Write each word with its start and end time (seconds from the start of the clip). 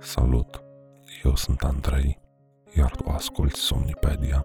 Salut! 0.00 0.62
Eu 1.24 1.34
sunt 1.34 1.62
Andrei, 1.62 2.18
iar 2.76 2.90
tu 2.90 3.10
asculti 3.10 3.58
Somnipedia. 3.58 4.44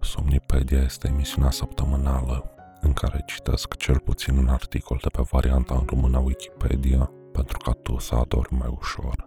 Somnipedia 0.00 0.82
este 0.82 1.08
emisiunea 1.08 1.50
săptămânală 1.50 2.50
în 2.80 2.92
care 2.92 3.22
citesc 3.26 3.76
cel 3.76 3.98
puțin 3.98 4.36
un 4.36 4.48
articol 4.48 4.98
de 5.02 5.08
pe 5.08 5.22
varianta 5.30 5.74
în 5.74 5.84
română 5.86 6.18
Wikipedia 6.18 7.10
pentru 7.32 7.58
ca 7.58 7.72
tu 7.72 7.98
să 7.98 8.14
adormi 8.14 8.58
mai 8.58 8.76
ușor. 8.78 9.24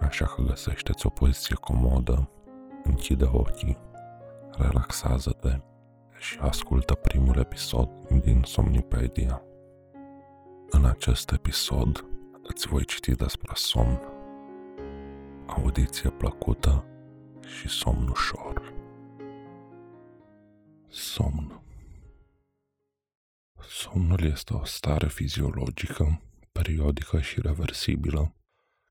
Așa 0.00 0.24
că 0.24 0.42
găsește-ți 0.42 1.06
o 1.06 1.08
poziție 1.08 1.54
comodă, 1.54 2.30
închide 2.84 3.28
ochii, 3.32 3.78
relaxează-te 4.50 5.60
și 6.18 6.38
ascultă 6.40 6.94
primul 6.94 7.38
episod 7.38 7.88
din 8.22 8.42
Somnipedia. 8.44 9.42
În 10.70 10.84
acest 10.84 11.30
episod 11.30 12.04
îți 12.50 12.66
voi 12.66 12.84
citi 12.84 13.14
despre 13.14 13.52
somn, 13.54 14.00
audiție 15.46 16.10
plăcută 16.10 16.84
și 17.58 17.68
somn 17.68 18.08
ușor. 18.08 18.74
Somn 20.88 21.62
Somnul 23.68 24.20
este 24.24 24.54
o 24.54 24.64
stare 24.64 25.08
fiziologică, 25.08 26.22
periodică 26.52 27.20
și 27.20 27.40
reversibilă, 27.40 28.34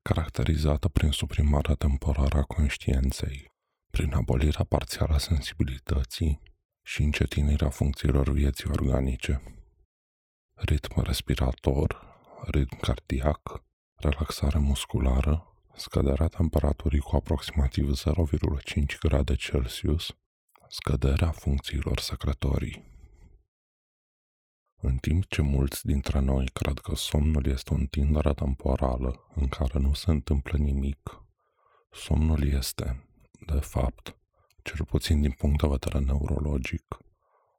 caracterizată 0.01 0.87
prin 0.87 1.11
suprimarea 1.11 1.75
temporară 1.75 2.37
a 2.37 2.43
conștiinței, 2.43 3.51
prin 3.89 4.13
abolirea 4.13 4.65
parțială 4.69 5.13
a 5.13 5.17
sensibilității 5.17 6.41
și 6.81 7.01
încetinirea 7.01 7.69
funcțiilor 7.69 8.29
vieții 8.29 8.69
organice. 8.69 9.41
Ritm 10.53 11.01
respirator, 11.01 12.08
ritm 12.45 12.79
cardiac, 12.79 13.63
relaxare 13.95 14.59
musculară, 14.59 15.53
scăderea 15.75 16.27
temperaturii 16.27 16.99
cu 16.99 17.15
aproximativ 17.15 17.91
0,5 17.91 18.97
grade 18.99 19.35
Celsius, 19.35 20.15
scăderea 20.67 21.31
funcțiilor 21.31 21.99
secretorii. 21.99 22.87
În 24.81 24.97
timp 24.97 25.25
ce 25.25 25.41
mulți 25.41 25.85
dintre 25.85 26.19
noi 26.19 26.45
cred 26.53 26.79
că 26.79 26.95
somnul 26.95 27.45
este 27.45 27.73
o 27.73 27.77
întindere 27.77 28.33
temporală 28.33 29.27
în 29.35 29.47
care 29.47 29.79
nu 29.79 29.93
se 29.93 30.11
întâmplă 30.11 30.57
nimic, 30.57 31.23
somnul 31.91 32.47
este, 32.47 33.09
de 33.45 33.59
fapt, 33.59 34.17
cel 34.63 34.85
puțin 34.85 35.21
din 35.21 35.31
punct 35.31 35.61
de 35.61 35.67
vedere 35.67 35.99
neurologic, 35.99 36.97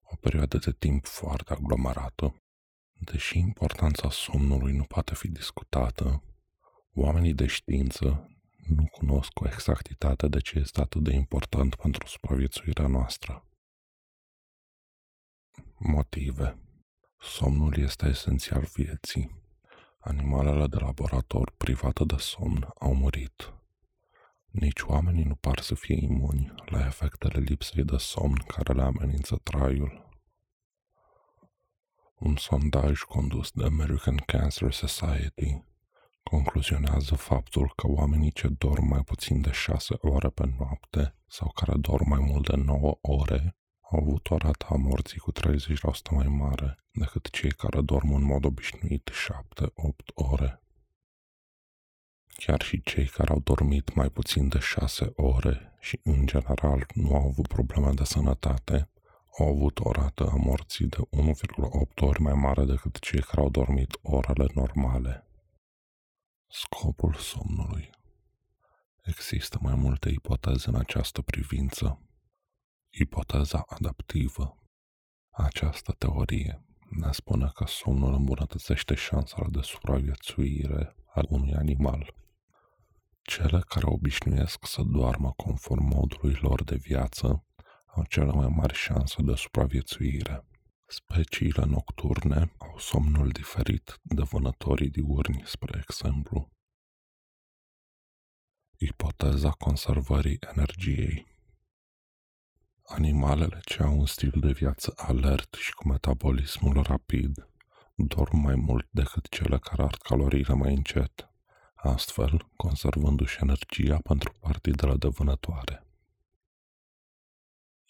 o 0.02 0.16
perioadă 0.20 0.58
de 0.58 0.72
timp 0.78 1.06
foarte 1.06 1.52
aglomerată. 1.52 2.34
Deși 3.00 3.38
importanța 3.38 4.10
somnului 4.10 4.72
nu 4.72 4.84
poate 4.84 5.14
fi 5.14 5.28
discutată, 5.28 6.22
oamenii 6.94 7.34
de 7.34 7.46
știință 7.46 8.30
nu 8.66 8.86
cunosc 8.86 9.30
cu 9.32 9.46
exactitate 9.46 10.28
de 10.28 10.40
ce 10.40 10.58
este 10.58 10.80
atât 10.80 11.02
de 11.02 11.12
important 11.12 11.74
pentru 11.74 12.06
supraviețuirea 12.06 12.86
noastră. 12.86 13.44
Motive 15.78 16.58
Somnul 17.22 17.78
este 17.78 18.06
esențial 18.06 18.68
vieții. 18.74 19.30
Animalele 19.98 20.66
de 20.66 20.76
laborator 20.76 21.52
private 21.56 22.04
de 22.04 22.16
somn 22.18 22.68
au 22.78 22.94
murit. 22.94 23.52
Nici 24.46 24.80
oamenii 24.82 25.24
nu 25.24 25.34
par 25.34 25.60
să 25.60 25.74
fie 25.74 25.98
imuni 26.00 26.54
la 26.64 26.86
efectele 26.86 27.40
lipsei 27.40 27.84
de 27.84 27.96
somn 27.96 28.36
care 28.46 28.72
le 28.72 28.82
amenință 28.82 29.40
traiul. 29.42 30.09
Un 32.20 32.36
sondaj 32.36 33.00
condus 33.00 33.50
de 33.50 33.64
American 33.64 34.16
Cancer 34.16 34.72
Society 34.72 35.62
concluzionează 36.22 37.14
faptul 37.14 37.72
că 37.76 37.86
oamenii 37.86 38.32
ce 38.32 38.48
dorm 38.48 38.88
mai 38.88 39.02
puțin 39.02 39.40
de 39.40 39.50
6 39.50 39.94
ore 40.00 40.28
pe 40.28 40.44
noapte 40.58 41.14
sau 41.26 41.50
care 41.54 41.72
dorm 41.76 42.08
mai 42.08 42.20
mult 42.20 42.48
de 42.48 42.56
9 42.56 42.98
ore 43.00 43.56
au 43.80 43.98
avut 43.98 44.30
o 44.30 44.36
rată 44.36 44.66
a 44.68 44.74
morții 44.74 45.18
cu 45.18 45.32
30% 45.32 45.38
mai 46.10 46.26
mare 46.26 46.76
decât 46.92 47.30
cei 47.30 47.50
care 47.50 47.80
dorm 47.80 48.12
în 48.12 48.22
mod 48.22 48.44
obișnuit 48.44 49.10
7-8 49.64 49.68
ore. 50.14 50.62
Chiar 52.26 52.62
și 52.62 52.82
cei 52.82 53.06
care 53.06 53.32
au 53.32 53.40
dormit 53.40 53.94
mai 53.94 54.10
puțin 54.10 54.48
de 54.48 54.58
6 54.58 55.12
ore 55.16 55.76
și 55.78 56.00
în 56.02 56.26
general 56.26 56.86
nu 56.94 57.14
au 57.14 57.26
avut 57.26 57.46
probleme 57.46 57.92
de 57.92 58.04
sănătate, 58.04 58.90
au 59.38 59.48
avut 59.48 59.78
o 59.78 59.92
rată 59.92 60.26
a 60.26 60.36
morții 60.36 60.86
de 60.86 60.96
1,8 60.96 62.00
ori 62.00 62.20
mai 62.20 62.34
mare 62.34 62.64
decât 62.64 62.98
cei 62.98 63.22
care 63.22 63.40
au 63.40 63.50
dormit 63.50 63.98
orele 64.02 64.46
normale. 64.54 65.26
Scopul 66.48 67.14
somnului 67.14 67.90
Există 69.02 69.58
mai 69.60 69.74
multe 69.74 70.08
ipoteze 70.08 70.68
în 70.68 70.74
această 70.74 71.22
privință. 71.22 72.00
Ipoteza 72.90 73.64
adaptivă 73.68 74.60
Această 75.30 75.92
teorie 75.92 76.64
ne 76.90 77.12
spune 77.12 77.50
că 77.54 77.64
somnul 77.66 78.14
îmbunătățește 78.14 78.94
șansele 78.94 79.46
de 79.50 79.60
supraviețuire 79.60 80.96
al 81.06 81.26
unui 81.28 81.54
animal. 81.54 82.14
Cele 83.22 83.60
care 83.68 83.86
obișnuiesc 83.86 84.66
să 84.66 84.82
doarmă 84.82 85.32
conform 85.32 85.84
modului 85.84 86.38
lor 86.40 86.64
de 86.64 86.76
viață 86.76 87.44
au 87.94 88.04
cele 88.04 88.32
mai 88.32 88.48
mari 88.48 88.74
șanse 88.74 89.22
de 89.22 89.34
supraviețuire. 89.34 90.44
Speciile 90.86 91.64
nocturne 91.64 92.52
au 92.58 92.78
somnul 92.78 93.28
diferit 93.28 93.98
de 94.02 94.22
vânătorii 94.22 94.90
diurni, 94.90 95.42
spre 95.44 95.78
exemplu. 95.82 96.50
Ipoteza 98.78 99.50
conservării 99.50 100.38
energiei 100.56 101.30
Animalele 102.92 103.60
ce 103.64 103.82
au 103.82 103.98
un 103.98 104.06
stil 104.06 104.32
de 104.40 104.52
viață 104.52 104.92
alert 104.96 105.54
și 105.54 105.74
cu 105.74 105.88
metabolismul 105.88 106.82
rapid 106.82 107.48
dorm 107.94 108.36
mai 108.38 108.54
mult 108.54 108.88
decât 108.90 109.28
cele 109.28 109.58
care 109.58 109.82
ard 109.82 109.94
caloriile 110.02 110.54
mai 110.54 110.74
încet, 110.74 111.28
astfel 111.74 112.50
conservându-și 112.56 113.38
energia 113.42 113.98
pentru 114.02 114.32
partidele 114.40 114.94
de 114.96 115.08
vânătoare. 115.08 115.89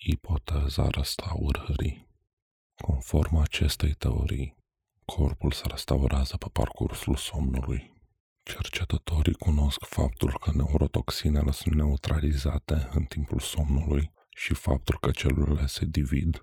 Ipoteza 0.02 0.88
restaurării 0.88 2.08
Conform 2.74 3.36
acestei 3.36 3.92
teorii, 3.92 4.56
corpul 5.04 5.52
se 5.52 5.62
restaurează 5.66 6.36
pe 6.36 6.46
parcursul 6.52 7.16
somnului. 7.16 7.92
Cercetătorii 8.42 9.34
cunosc 9.34 9.84
faptul 9.84 10.38
că 10.38 10.50
neurotoxinele 10.54 11.50
sunt 11.50 11.74
neutralizate 11.74 12.88
în 12.92 13.04
timpul 13.04 13.40
somnului 13.40 14.12
și 14.30 14.54
faptul 14.54 14.98
că 14.98 15.10
celulele 15.10 15.66
se 15.66 15.84
divid, 15.84 16.40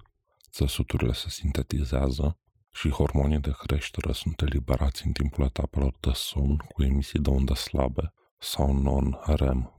țăsuturile 0.51 1.13
se 1.13 1.29
sintetizează 1.29 2.37
și 2.71 2.89
hormonii 2.89 3.39
de 3.39 3.51
creștere 3.57 4.11
sunt 4.13 4.41
eliberați 4.41 5.05
în 5.05 5.11
timpul 5.11 5.45
etapelor 5.45 5.97
de 5.99 6.11
somn 6.13 6.57
cu 6.57 6.83
emisii 6.83 7.19
de 7.19 7.29
undă 7.29 7.53
slabe 7.53 8.13
sau 8.39 8.73
non-REM. 8.73 9.71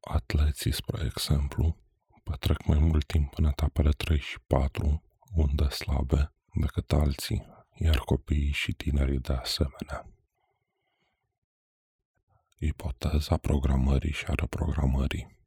Atleții, 0.00 0.72
spre 0.72 1.04
exemplu, 1.04 1.83
petrec 2.34 2.66
mai 2.66 2.78
mult 2.78 3.06
timp 3.06 3.38
în 3.38 3.44
etapele 3.44 3.90
3 3.90 4.18
și 4.18 4.40
4 4.46 5.02
unde 5.34 5.68
slabe 5.68 6.32
decât 6.54 6.92
alții, 6.92 7.46
iar 7.74 7.98
copiii 7.98 8.52
și 8.52 8.72
tinerii 8.72 9.18
de 9.18 9.32
asemenea. 9.32 10.08
Ipoteza 12.58 13.36
programării 13.36 14.12
și 14.12 14.24
a 14.26 14.32
reprogramării 14.34 15.38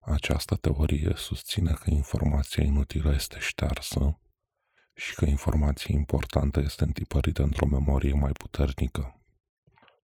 Această 0.00 0.56
teorie 0.56 1.12
susține 1.16 1.72
că 1.72 1.90
informația 1.90 2.62
inutilă 2.62 3.14
este 3.14 3.38
ștearsă 3.38 4.20
și 4.94 5.14
că 5.14 5.24
informația 5.24 5.94
importantă 5.94 6.60
este 6.60 6.84
întipărită 6.84 7.42
într-o 7.42 7.66
memorie 7.66 8.12
mai 8.12 8.32
puternică. 8.32 9.20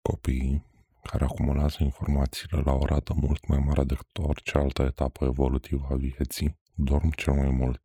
Copiii, 0.03 0.65
care 1.07 1.25
acumulează 1.25 1.77
informațiile 1.81 2.61
la 2.65 2.73
o 2.73 2.85
rată 2.85 3.13
mult 3.17 3.47
mai 3.47 3.59
mare 3.59 3.85
decât 3.85 4.19
orice 4.19 4.59
altă 4.59 4.83
etapă 4.83 5.25
evolutivă 5.25 5.87
a 5.91 5.95
vieții, 5.95 6.59
dorm 6.75 7.11
cel 7.11 7.33
mai 7.33 7.51
mult 7.51 7.83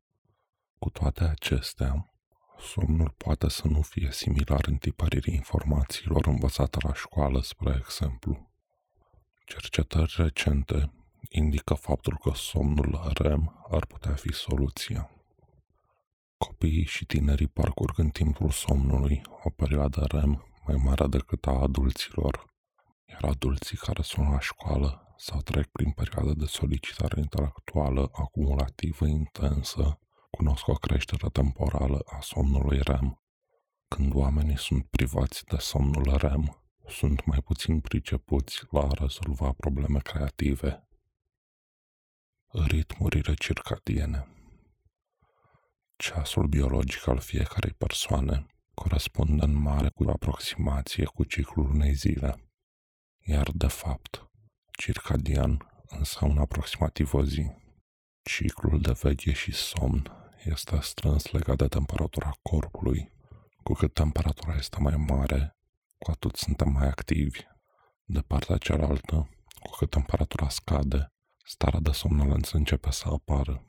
cu 0.79 0.89
toate 0.89 1.23
acestea, 1.23 2.13
somnul 2.59 3.13
poate 3.18 3.50
să 3.50 3.68
nu 3.68 3.81
fie 3.81 4.12
similar 4.12 4.65
în 4.68 4.75
tipăririi 4.75 5.33
informațiilor 5.33 6.27
învățate 6.27 6.77
la 6.88 6.94
școală, 6.94 7.41
spre 7.41 7.75
exemplu. 7.77 8.51
Cercetări 9.45 10.13
recente 10.17 10.91
indică 11.29 11.74
faptul 11.74 12.17
că 12.24 12.31
somnul 12.35 13.12
REM 13.13 13.65
ar 13.69 13.85
putea 13.85 14.13
fi 14.13 14.33
soluția. 14.33 15.09
Copiii 16.38 16.85
și 16.85 17.06
tinerii 17.06 17.47
parcurg 17.47 18.00
în 18.00 18.09
timpul 18.09 18.50
somnului 18.50 19.21
o 19.44 19.50
perioadă 19.50 20.06
REM 20.09 20.45
mai 20.65 20.75
mare 20.83 21.07
decât 21.07 21.47
a 21.47 21.51
adulților, 21.51 22.50
iar 23.11 23.23
adulții 23.23 23.77
care 23.77 24.01
sunt 24.01 24.29
la 24.29 24.39
școală 24.39 25.15
sau 25.17 25.41
trec 25.41 25.67
prin 25.67 25.91
perioada 25.91 26.33
de 26.33 26.45
solicitare 26.45 27.19
intelectuală 27.19 28.09
acumulativă 28.13 29.05
intensă 29.05 29.99
cunosc 30.31 30.67
o 30.67 30.73
creștere 30.73 31.29
temporală 31.29 32.01
a 32.05 32.19
somnului 32.21 32.79
REM. 32.81 33.21
Când 33.87 34.15
oamenii 34.15 34.57
sunt 34.57 34.85
privați 34.89 35.45
de 35.45 35.57
somnul 35.57 36.17
REM, 36.17 36.63
sunt 36.87 37.25
mai 37.25 37.41
puțin 37.41 37.79
pricepuți 37.79 38.61
la 38.69 38.81
a 38.81 38.93
rezolva 38.99 39.51
probleme 39.51 39.99
creative. 39.99 40.87
Ritmurile 42.47 43.33
circadiene 43.33 44.27
Ceasul 45.95 46.47
biologic 46.47 47.07
al 47.07 47.19
fiecarei 47.19 47.73
persoane 47.73 48.45
corespunde 48.73 49.43
în 49.43 49.53
mare 49.53 49.89
cu 49.89 50.03
aproximație 50.09 51.05
cu 51.05 51.23
ciclul 51.23 51.69
unei 51.69 51.93
zile, 51.93 52.50
iar 53.23 53.50
de 53.53 53.68
fapt, 53.68 54.29
circadian 54.71 55.71
înseamnă 55.88 56.39
aproximativ 56.39 57.13
o 57.13 57.23
zi. 57.23 57.51
Ciclul 58.21 58.81
de 58.81 58.91
veche 59.01 59.33
și 59.33 59.51
somn 59.51 60.12
este 60.44 60.79
strâns 60.81 61.31
legat 61.31 61.57
de 61.57 61.68
temperatura 61.68 62.31
corpului. 62.41 63.12
Cu 63.63 63.73
cât 63.73 63.94
temperatura 63.94 64.56
este 64.56 64.77
mai 64.79 64.95
mare, 64.95 65.56
cu 65.97 66.12
atât 66.12 66.35
suntem 66.35 66.71
mai 66.71 66.88
activi. 66.88 67.39
De 68.03 68.21
partea 68.21 68.57
cealaltă, 68.57 69.29
cu 69.59 69.69
cât 69.77 69.89
temperatura 69.89 70.50
scade, 70.50 71.12
starea 71.45 71.79
de 71.79 71.91
somnolență 71.91 72.57
începe 72.57 72.91
să 72.91 73.07
apară. 73.07 73.65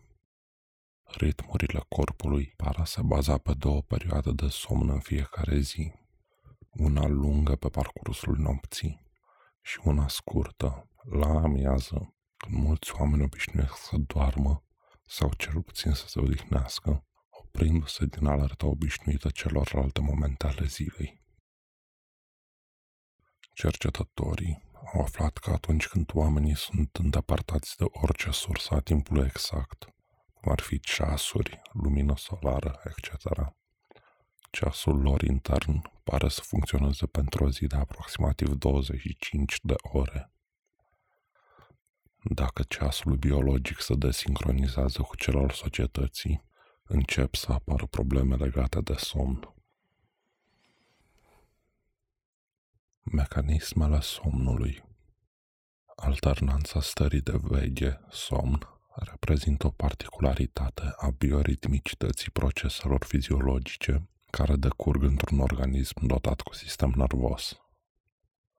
Ritmurile 1.04 1.84
corpului 1.88 2.52
par 2.56 2.76
a 2.78 2.84
se 2.84 3.02
baza 3.02 3.38
pe 3.38 3.54
două 3.54 3.82
perioade 3.82 4.32
de 4.32 4.48
somn 4.48 4.88
în 4.88 5.00
fiecare 5.00 5.58
zi. 5.58 5.92
Una 6.70 7.06
lungă 7.06 7.56
pe 7.56 7.68
parcursul 7.68 8.36
nopții 8.36 9.02
și 9.62 9.80
una 9.84 10.08
scurtă, 10.08 10.88
la 11.10 11.26
amiază, 11.26 12.14
când 12.36 12.62
mulți 12.62 12.94
oameni 12.94 13.22
obișnuiesc 13.22 13.76
să 13.76 13.96
doarmă 13.96 14.64
sau 15.06 15.34
cel 15.34 15.62
puțin 15.62 15.92
să 15.92 16.06
se 16.06 16.20
odihnească, 16.20 17.06
oprindu-se 17.30 18.06
din 18.06 18.26
alerta 18.26 18.66
obișnuită 18.66 19.30
celorlalte 19.30 20.00
momente 20.00 20.46
ale 20.46 20.66
zilei. 20.66 21.20
Cercetătorii 23.54 24.70
au 24.94 25.00
aflat 25.00 25.38
că 25.38 25.50
atunci 25.50 25.88
când 25.88 26.10
oamenii 26.14 26.56
sunt 26.56 26.96
îndepărtați 26.96 27.76
de 27.76 27.84
orice 27.88 28.30
sursă 28.30 28.74
a 28.74 28.80
timpului 28.80 29.24
exact, 29.24 29.84
cum 30.32 30.52
ar 30.52 30.60
fi 30.60 30.80
ceasuri, 30.80 31.60
lumină 31.72 32.16
solară, 32.16 32.80
etc., 32.84 33.24
ceasul 34.52 35.00
lor 35.00 35.22
intern 35.22 35.82
pare 36.04 36.28
să 36.28 36.40
funcționeze 36.44 37.06
pentru 37.06 37.44
o 37.44 37.50
zi 37.50 37.66
de 37.66 37.76
aproximativ 37.76 38.48
25 38.48 39.58
de 39.62 39.74
ore. 39.82 40.32
Dacă 42.22 42.62
ceasul 42.62 43.16
biologic 43.16 43.80
se 43.80 43.94
desincronizează 43.94 45.02
cu 45.02 45.16
cel 45.16 45.38
al 45.38 45.50
societății, 45.50 46.44
încep 46.84 47.34
să 47.34 47.52
apară 47.52 47.86
probleme 47.86 48.36
legate 48.36 48.80
de 48.80 48.94
somn. 48.96 49.54
Mecanismele 53.02 54.00
somnului 54.00 54.84
Alternanța 55.96 56.80
stării 56.80 57.20
de 57.20 57.38
veche, 57.40 58.00
somn, 58.10 58.68
reprezintă 58.94 59.66
o 59.66 59.70
particularitate 59.70 60.94
a 60.96 61.10
bioritmicității 61.10 62.30
proceselor 62.30 63.04
fiziologice 63.04 64.06
care 64.38 64.56
decurg 64.56 65.02
într-un 65.02 65.38
organism 65.38 66.06
dotat 66.06 66.40
cu 66.40 66.54
sistem 66.54 66.92
nervos. 66.96 67.60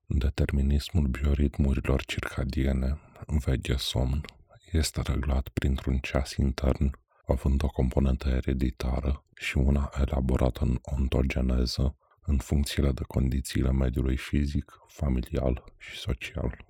Determinismul 0.06 1.08
bioritmurilor 1.08 2.06
circadiene, 2.06 3.00
veche 3.28 3.76
somn, 3.76 4.26
este 4.72 5.02
reglat 5.02 5.48
printr-un 5.48 5.98
ceas 5.98 6.36
intern, 6.36 7.00
având 7.26 7.64
o 7.64 7.68
componentă 7.68 8.30
ereditară 8.30 9.26
și 9.36 9.58
una 9.58 9.92
elaborată 10.00 10.64
în 10.64 10.80
ontogeneză, 10.82 11.98
în 12.22 12.38
funcție 12.38 12.92
de 12.92 13.04
condițiile 13.08 13.72
mediului 13.72 14.18
fizic, 14.18 14.78
familial 14.88 15.64
și 15.78 15.98
social. 15.98 16.66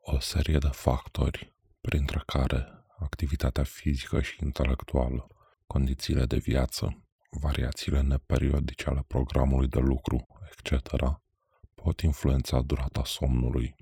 O 0.00 0.18
serie 0.18 0.58
de 0.58 0.70
factori, 0.72 1.54
printre 1.80 2.22
care 2.26 2.84
activitatea 2.98 3.64
fizică 3.64 4.20
și 4.20 4.38
intelectuală, 4.42 5.26
condițiile 5.72 6.24
de 6.24 6.36
viață, 6.36 7.04
variațiile 7.30 8.00
neperiodice 8.00 8.88
ale 8.88 9.04
programului 9.06 9.68
de 9.68 9.78
lucru, 9.78 10.26
etc., 10.50 10.90
pot 11.74 12.00
influența 12.00 12.60
durata 12.60 13.04
somnului. 13.04 13.74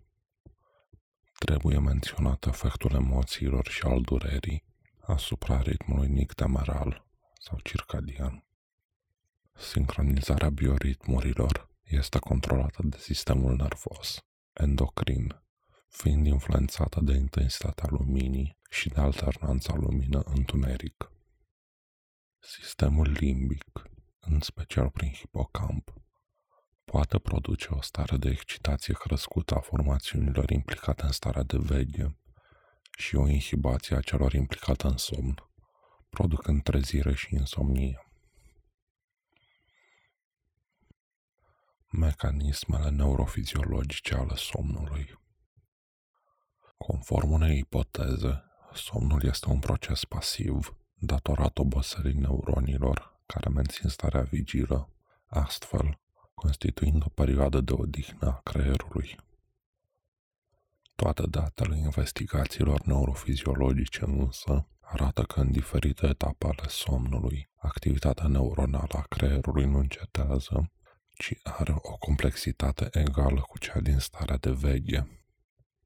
Trebuie 1.39 1.79
menționat 1.79 2.47
efectul 2.47 2.93
emoțiilor 2.95 3.67
și 3.67 3.83
al 3.83 4.01
durerii 4.01 4.65
asupra 5.01 5.61
ritmului 5.61 6.09
nictemeral 6.09 7.07
sau 7.41 7.59
circadian. 7.63 8.45
Sincronizarea 9.55 10.51
bioritmurilor 10.51 11.69
este 11.83 12.19
controlată 12.19 12.83
de 12.85 12.97
sistemul 12.99 13.57
nervos, 13.57 14.25
endocrin, 14.53 15.43
fiind 15.89 16.27
influențată 16.27 17.01
de 17.01 17.13
intensitatea 17.13 17.89
luminii 17.91 18.59
și 18.69 18.89
de 18.89 19.01
alternanța 19.01 19.75
lumină-întuneric. 19.75 21.10
Sistemul 22.43 23.11
limbic, 23.11 23.83
în 24.21 24.41
special 24.41 24.91
prin 24.91 25.13
hipocamp, 25.13 25.95
poate 26.85 27.19
produce 27.19 27.69
o 27.71 27.83
stare 27.83 28.17
de 28.17 28.29
excitație 28.29 28.95
crescută 28.95 29.55
a 29.55 29.61
formațiunilor 29.61 30.51
implicate 30.51 31.05
în 31.05 31.13
starea 31.13 31.43
de 31.43 31.57
veche 31.59 32.19
și 32.99 33.17
o 33.17 33.29
inhibație 33.29 33.97
a 33.97 34.01
celor 34.01 34.33
implicate 34.33 34.87
în 34.87 34.97
somn, 34.97 35.35
producând 36.11 36.63
trezire 36.63 37.15
și 37.15 37.35
insomnie. 37.35 38.07
Mecanismele 41.93 42.91
neurofiziologice 42.91 44.15
ale 44.15 44.35
somnului 44.35 45.19
Conform 46.77 47.31
unei 47.31 47.59
ipoteze, 47.59 48.45
somnul 48.73 49.25
este 49.25 49.49
un 49.49 49.59
proces 49.59 50.05
pasiv 50.05 50.75
datorat 51.01 51.59
oboselii 51.59 52.15
neuronilor 52.15 53.21
care 53.27 53.49
mențin 53.49 53.89
starea 53.89 54.23
vigilă, 54.23 54.89
astfel 55.27 55.99
constituind 56.35 57.03
o 57.05 57.09
perioadă 57.09 57.61
de 57.61 57.73
odihnă 57.73 58.27
a 58.27 58.41
creierului. 58.43 59.17
Toate 60.95 61.23
datele 61.27 61.77
investigațiilor 61.77 62.81
neurofiziologice 62.85 64.05
însă 64.05 64.67
arată 64.81 65.23
că 65.23 65.41
în 65.41 65.51
diferite 65.51 66.07
etape 66.07 66.47
ale 66.47 66.69
somnului, 66.69 67.49
activitatea 67.57 68.27
neuronală 68.27 68.95
a 68.95 69.05
creierului 69.09 69.65
nu 69.65 69.79
încetează, 69.79 70.73
ci 71.15 71.33
are 71.43 71.75
o 71.77 71.97
complexitate 71.97 72.89
egală 72.93 73.41
cu 73.41 73.59
cea 73.59 73.81
din 73.81 73.99
starea 73.99 74.37
de 74.37 74.51
veche. 74.51 75.25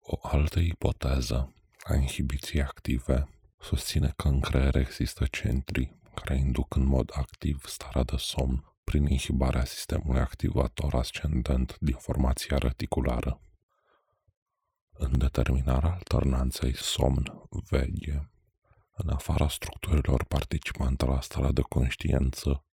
O 0.00 0.18
altă 0.22 0.58
ipoteză 0.58 1.54
a 1.82 1.94
inhibiției 1.94 2.62
active 2.62 3.28
susține 3.64 4.12
că 4.16 4.28
în 4.28 4.40
creier 4.40 4.76
există 4.76 5.26
centri 5.26 5.96
care 6.14 6.36
induc 6.36 6.74
în 6.74 6.84
mod 6.84 7.10
activ 7.14 7.64
starea 7.66 8.02
de 8.02 8.16
somn 8.16 8.74
prin 8.84 9.06
inhibarea 9.06 9.64
sistemului 9.64 10.20
activator 10.20 10.94
ascendent 10.94 11.76
din 11.80 11.94
formația 11.94 12.58
reticulară. 12.58 13.40
În 14.92 15.18
determinarea 15.18 15.90
alternanței 15.90 16.74
somn-veche, 16.76 18.30
în 18.96 19.08
afara 19.08 19.48
structurilor 19.48 20.24
participante 20.24 21.04
la 21.04 21.20
starea 21.20 21.50
de 21.50 21.60
conștiință, 21.60 22.64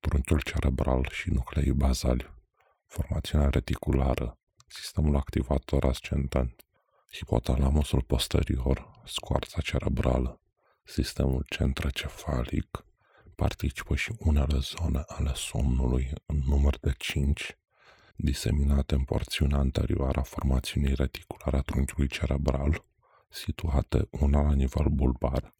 trunchiul 0.00 0.40
cerebral 0.40 1.08
și 1.10 1.30
nucleii 1.30 1.72
bazali, 1.72 2.34
formațiunea 2.86 3.48
reticulară, 3.48 4.38
sistemul 4.66 5.16
activator 5.16 5.84
ascendent, 5.84 6.64
hipotalamusul 7.10 8.02
posterior, 8.02 9.00
scoarța 9.04 9.60
cerebrală, 9.60 10.40
sistemul 10.84 11.44
centrocefalic, 11.48 12.84
participă 13.34 13.94
și 13.94 14.12
unele 14.18 14.58
zone 14.58 15.02
ale 15.06 15.32
somnului 15.34 16.12
în 16.26 16.40
număr 16.46 16.78
de 16.80 16.94
5, 16.98 17.58
diseminate 18.16 18.94
în 18.94 19.04
porțiunea 19.04 19.58
anterioară 19.58 20.20
a 20.20 20.22
formațiunii 20.22 20.94
reticulare 20.94 21.56
a 21.56 21.60
trunchiului 21.60 22.08
cerebral, 22.08 22.84
situate 23.28 24.08
una 24.10 24.42
la 24.42 24.52
nivel 24.52 24.86
bulbar, 24.88 25.54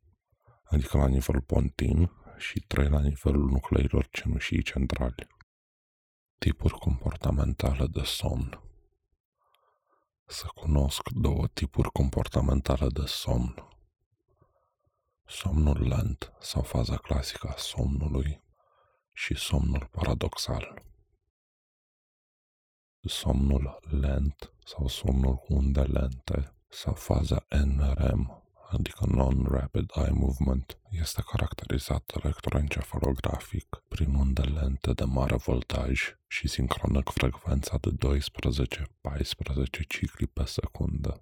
adică 0.62 0.96
la 0.96 1.06
nivel 1.06 1.40
pontin, 1.40 2.10
și 2.38 2.60
trei 2.60 2.88
la 2.88 3.00
nivelul 3.00 3.50
nucleilor 3.50 4.08
cenușii 4.10 4.62
centrali. 4.62 5.26
Tipuri 6.38 6.74
comportamentale 6.74 7.86
de 7.86 8.02
somn 8.04 8.69
să 10.30 10.46
cunosc 10.54 11.08
două 11.08 11.46
tipuri 11.46 11.90
comportamentale 11.92 12.86
de 12.88 13.06
somn. 13.06 13.54
Somnul 15.26 15.88
lent 15.88 16.32
sau 16.40 16.62
faza 16.62 16.96
clasică 16.96 17.48
a 17.48 17.56
somnului 17.56 18.42
și 19.12 19.34
somnul 19.34 19.88
paradoxal. 19.90 20.82
Somnul 23.00 23.78
lent 24.00 24.52
sau 24.64 24.88
somnul 24.88 25.34
cu 25.34 25.54
unde 25.54 25.82
lente 25.82 26.54
sau 26.68 26.94
faza 26.94 27.46
NREM 27.48 28.39
adică 28.72 29.04
non-rapid 29.06 29.90
eye 29.94 30.10
movement, 30.10 30.78
este 30.90 31.22
caracterizat 31.30 32.12
electroencefalografic 32.22 33.66
prin 33.88 34.14
unde 34.14 34.42
lente 34.42 34.92
de 34.92 35.04
mare 35.04 35.36
voltaj 35.36 36.16
și 36.26 36.48
sincronă 36.48 37.02
cu 37.02 37.12
frecvența 37.12 37.78
de 37.80 37.90
12-14 37.90 39.86
cicli 39.88 40.26
pe 40.26 40.44
secundă. 40.44 41.20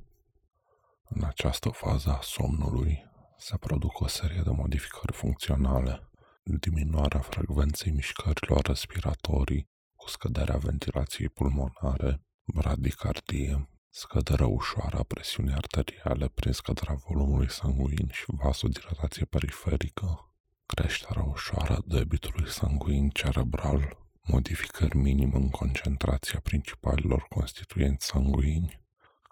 În 1.08 1.24
această 1.24 1.68
fază 1.68 2.10
a 2.10 2.20
somnului 2.22 3.04
se 3.38 3.56
produc 3.56 4.00
o 4.00 4.06
serie 4.06 4.40
de 4.44 4.50
modificări 4.50 5.12
funcționale, 5.12 6.10
diminuarea 6.42 7.20
frecvenței 7.20 7.92
mișcărilor 7.92 8.66
respiratorii 8.66 9.68
cu 9.94 10.08
scăderea 10.08 10.56
ventilației 10.56 11.28
pulmonare, 11.28 12.22
bradicardie, 12.44 13.68
scăderea 14.02 14.46
ușoară 14.46 14.98
a 14.98 15.02
presiunii 15.02 15.54
arteriale 15.54 16.28
prin 16.28 16.52
scăderea 16.52 16.94
volumului 16.94 17.50
sanguin 17.50 18.08
și 18.12 18.24
vasodilatație 18.26 19.24
periferică, 19.24 20.32
creșterea 20.66 21.22
ușoară 21.22 21.72
a 21.72 21.82
debitului 21.86 22.50
sanguin 22.50 23.08
cerebral, 23.08 23.96
modificări 24.22 24.96
minim 24.96 25.32
în 25.34 25.50
concentrația 25.50 26.40
principalilor 26.40 27.26
constituenți 27.28 28.06
sanguini, 28.06 28.80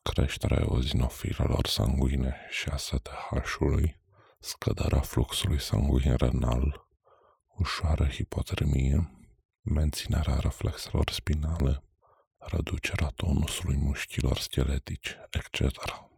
creșterea 0.02 0.60
eozinofilelor 0.60 1.66
sanguine 1.66 2.36
și 2.50 2.68
a 2.68 2.76
STH-ului, 2.76 4.00
scăderea 4.40 5.00
fluxului 5.00 5.60
sanguin 5.60 6.14
renal, 6.16 6.88
ușoară 7.56 8.06
hipotermie, 8.06 9.10
menținerea 9.62 10.38
reflexelor 10.38 11.10
spinale, 11.10 11.85
reducerea 12.50 13.08
tonusului 13.08 13.76
mușchilor 13.76 14.38
scheletici, 14.38 15.16
etc. 15.30 16.08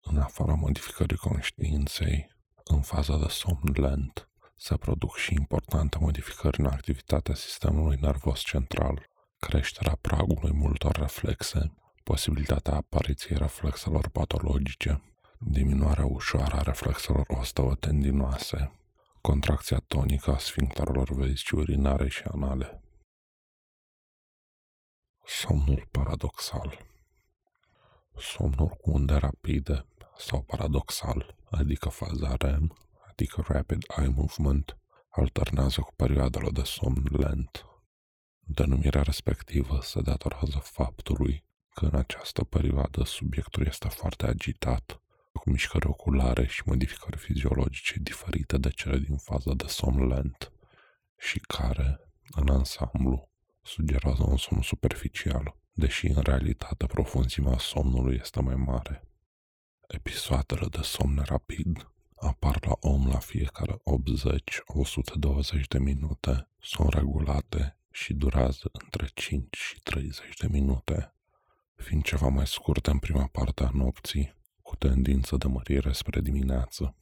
În 0.00 0.18
afara 0.18 0.54
modificării 0.54 1.16
conștiinței, 1.16 2.30
în 2.64 2.80
faza 2.80 3.18
de 3.18 3.28
somn 3.28 3.72
lent, 3.72 4.28
se 4.56 4.76
produc 4.76 5.16
și 5.16 5.34
importante 5.34 5.98
modificări 6.00 6.60
în 6.60 6.66
activitatea 6.66 7.34
sistemului 7.34 7.98
nervos 8.00 8.40
central, 8.40 9.06
creșterea 9.38 9.98
pragului 10.00 10.52
multor 10.52 10.96
reflexe, 10.96 11.74
posibilitatea 12.02 12.74
apariției 12.74 13.38
reflexelor 13.38 14.08
patologice, 14.08 15.02
diminuarea 15.38 16.06
ușoară 16.06 16.56
a 16.56 16.62
reflexelor 16.62 17.26
osteotendinoase, 17.28 18.72
contracția 19.20 19.82
tonică 19.86 20.30
a 20.30 20.38
sfincterelor 20.38 21.14
vesicii 21.14 21.58
urinare 21.58 22.08
și 22.08 22.22
anale. 22.32 22.80
Somnul 25.28 25.88
paradoxal 25.90 26.86
Somnul 28.16 28.68
cu 28.68 28.90
unde 28.90 29.14
rapide 29.14 29.86
sau 30.18 30.42
paradoxal, 30.42 31.36
adică 31.50 31.88
faza 31.88 32.34
REM, 32.38 32.76
adică 33.08 33.44
Rapid 33.48 33.84
Eye 33.96 34.08
Movement, 34.08 34.76
alternează 35.10 35.80
cu 35.80 35.92
perioadele 35.96 36.50
de 36.50 36.62
somn 36.62 37.02
lent. 37.10 37.66
Denumirea 38.40 39.02
respectivă 39.02 39.78
se 39.82 40.00
datorează 40.00 40.58
faptului 40.58 41.44
că 41.74 41.84
în 41.84 41.94
această 41.94 42.44
perioadă 42.44 43.04
subiectul 43.04 43.66
este 43.66 43.88
foarte 43.88 44.26
agitat, 44.26 45.00
cu 45.32 45.50
mișcări 45.50 45.86
oculare 45.86 46.46
și 46.46 46.62
modificări 46.64 47.16
fiziologice 47.16 47.98
diferite 47.98 48.58
de 48.58 48.68
cele 48.68 48.98
din 48.98 49.16
faza 49.16 49.52
de 49.54 49.66
somn 49.66 50.06
lent 50.06 50.52
și 51.18 51.38
care, 51.38 52.00
în 52.30 52.48
ansamblu, 52.48 53.28
sugerează 53.66 54.22
un 54.22 54.36
somn 54.36 54.62
superficial, 54.62 55.56
deși 55.72 56.06
în 56.06 56.22
realitate 56.22 56.86
profunzimea 56.86 57.58
somnului 57.58 58.18
este 58.20 58.40
mai 58.40 58.56
mare. 58.56 59.08
Episoadele 59.86 60.66
de 60.70 60.80
somn 60.82 61.22
rapid 61.24 61.90
apar 62.16 62.66
la 62.66 62.76
om 62.80 63.06
la 63.06 63.18
fiecare 63.18 63.74
80-120 63.74 65.66
de 65.68 65.78
minute, 65.78 66.48
sunt 66.58 66.94
regulate 66.94 67.78
și 67.90 68.14
durează 68.14 68.70
între 68.72 69.06
5 69.14 69.56
și 69.56 69.80
30 69.80 70.36
de 70.36 70.46
minute, 70.50 71.14
fiind 71.74 72.02
ceva 72.02 72.28
mai 72.28 72.46
scurte 72.46 72.90
în 72.90 72.98
prima 72.98 73.26
parte 73.26 73.62
a 73.62 73.70
nopții, 73.72 74.34
cu 74.62 74.76
tendință 74.76 75.36
de 75.36 75.46
mărire 75.46 75.92
spre 75.92 76.20
dimineață. 76.20 76.94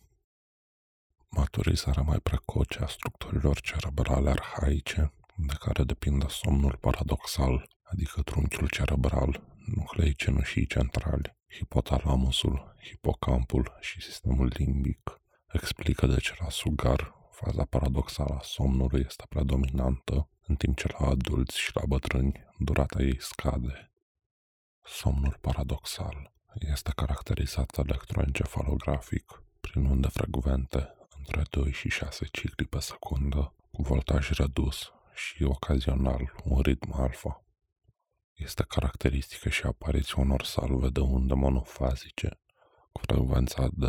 Maturizarea 1.28 2.02
mai 2.02 2.20
precoce 2.20 2.78
a 2.78 2.86
structurilor 2.86 3.60
cerebrale 3.60 4.30
arhaice 4.30 5.12
de 5.36 5.54
care 5.58 5.84
depinde 5.84 6.26
somnul 6.28 6.76
paradoxal, 6.80 7.68
adică 7.82 8.22
trunchiul 8.22 8.68
cerebral, 8.68 9.42
nuclei 9.74 10.14
cenușii 10.14 10.66
centrali, 10.66 11.36
hipotalamusul, 11.48 12.74
hipocampul 12.82 13.76
și 13.80 14.00
sistemul 14.02 14.52
limbic, 14.56 15.20
explică 15.52 16.06
de 16.06 16.16
ce 16.16 16.34
la 16.38 16.50
sugar 16.50 17.14
faza 17.30 17.64
paradoxală 17.64 18.34
a 18.34 18.42
somnului 18.42 19.02
este 19.06 19.24
predominantă, 19.28 20.28
în 20.46 20.54
timp 20.54 20.76
ce 20.76 20.88
la 20.98 21.06
adulți 21.06 21.58
și 21.58 21.70
la 21.74 21.82
bătrâni 21.86 22.44
durata 22.58 23.02
ei 23.02 23.16
scade. 23.20 23.92
Somnul 24.82 25.38
paradoxal 25.40 26.32
este 26.72 26.92
caracterizat 26.96 27.78
electroencefalografic 27.78 29.42
prin 29.60 29.84
unde 29.84 30.08
frecvente 30.08 30.94
între 31.16 31.42
2 31.50 31.72
și 31.72 31.88
6 31.88 32.24
cicli 32.32 32.66
pe 32.66 32.80
secundă, 32.80 33.54
cu 33.72 33.82
voltaj 33.82 34.30
redus 34.30 34.92
și 35.14 35.42
ocazional 35.42 36.34
un 36.44 36.60
ritm 36.60 37.00
alfa. 37.00 37.44
Este 38.32 38.64
caracteristică 38.68 39.48
și 39.48 39.66
apariția 39.66 40.14
unor 40.16 40.42
salve 40.42 40.88
de 40.88 41.00
unde 41.00 41.34
monofazice 41.34 42.40
cu 42.92 43.00
frecvența 43.00 43.68
de 43.72 43.88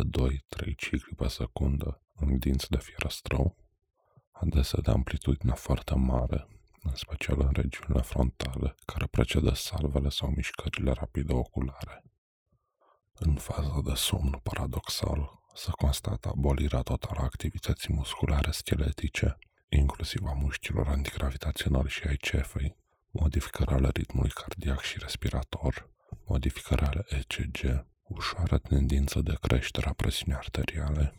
2-3 0.66 0.74
cicli 0.76 1.14
pe 1.16 1.28
secundă 1.28 2.00
în 2.14 2.38
dinți 2.38 2.70
de 2.70 2.78
fierăstrău, 2.78 3.56
adesea 4.30 4.78
de 4.82 4.90
amplitudine 4.90 5.52
foarte 5.52 5.94
mare, 5.94 6.46
în 6.82 6.94
special 6.94 7.40
în 7.40 7.50
regiunile 7.52 8.02
frontale, 8.02 8.74
care 8.84 9.06
precedă 9.06 9.54
salvele 9.54 10.08
sau 10.08 10.28
mișcările 10.28 10.92
rapide 10.92 11.32
oculare. 11.32 12.02
În 13.12 13.34
faza 13.34 13.80
de 13.84 13.94
somn 13.94 14.40
paradoxal, 14.42 15.40
se 15.54 15.70
constată 15.70 16.28
abolirea 16.28 16.82
totală 16.82 17.20
a 17.20 17.24
activității 17.24 17.94
musculare 17.94 18.50
scheletice 18.50 19.38
inclusiv 19.68 20.24
a 20.26 20.32
mușchilor 20.32 20.88
antigravitaționali 20.88 21.88
și 21.88 22.06
ai 22.06 22.16
cefei, 22.16 22.76
modificări 23.10 23.70
ale 23.70 23.88
ritmului 23.92 24.30
cardiac 24.30 24.80
și 24.80 24.98
respirator, 24.98 25.90
modificări 26.24 26.82
ale 26.82 27.04
ECG, 27.08 27.86
ușoară 28.02 28.58
tendință 28.58 29.20
de 29.20 29.36
creștere 29.40 29.88
a 29.88 29.92
presiunii 29.92 30.38
arteriale, 30.38 31.14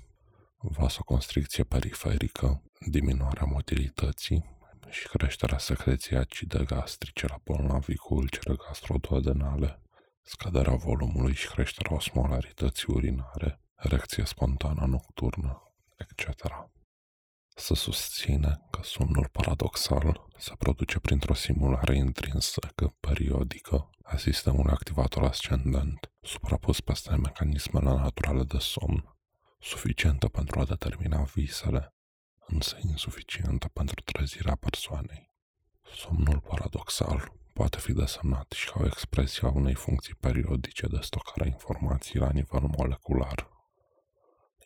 vasoconstricție 0.57 1.63
periferică, 1.63 2.63
diminuarea 2.79 3.43
motilității 3.45 4.55
și 4.89 5.07
creșterea 5.07 5.57
secreției 5.57 6.19
acide 6.19 6.63
gastrice 6.63 7.27
la 7.27 7.39
bolnavii 7.43 7.95
cu 7.95 8.15
ulcere 8.15 8.55
gastroduodenale, 8.67 9.81
scăderea 10.23 10.73
volumului 10.73 11.33
și 11.33 11.49
creșterea 11.49 11.95
osmolarității 11.95 12.93
urinare, 12.93 13.59
erecție 13.75 14.25
spontană 14.25 14.85
nocturnă, 14.85 15.71
etc 15.97 16.75
să 17.59 17.73
susține 17.73 18.61
că 18.69 18.79
somnul 18.83 19.29
paradoxal 19.31 20.27
se 20.37 20.53
produce 20.57 20.99
printr-o 20.99 21.33
simulare 21.33 21.95
intrinsecă 21.95 22.95
periodică 22.99 23.89
a 24.03 24.17
sistemului 24.17 24.71
activator 24.71 25.23
ascendent, 25.23 26.11
suprapus 26.21 26.81
peste 26.81 27.15
mecanismele 27.15 27.89
naturale 27.89 28.43
de 28.43 28.57
somn, 28.59 29.15
suficientă 29.59 30.27
pentru 30.27 30.59
a 30.59 30.65
determina 30.65 31.21
visele, 31.21 31.93
însă 32.47 32.77
insuficientă 32.81 33.67
pentru 33.67 34.01
trezirea 34.01 34.55
persoanei. 34.55 35.31
Somnul 35.95 36.39
paradoxal 36.39 37.31
poate 37.53 37.77
fi 37.79 37.93
desemnat 37.93 38.51
și 38.51 38.71
ca 38.71 38.79
o 38.79 38.85
expresie 38.85 39.47
a 39.47 39.51
unei 39.51 39.73
funcții 39.73 40.15
periodice 40.15 40.87
de 40.87 40.97
stocare 41.01 41.43
a 41.43 41.47
informației 41.47 42.21
la 42.21 42.31
nivel 42.31 42.61
molecular, 42.77 43.56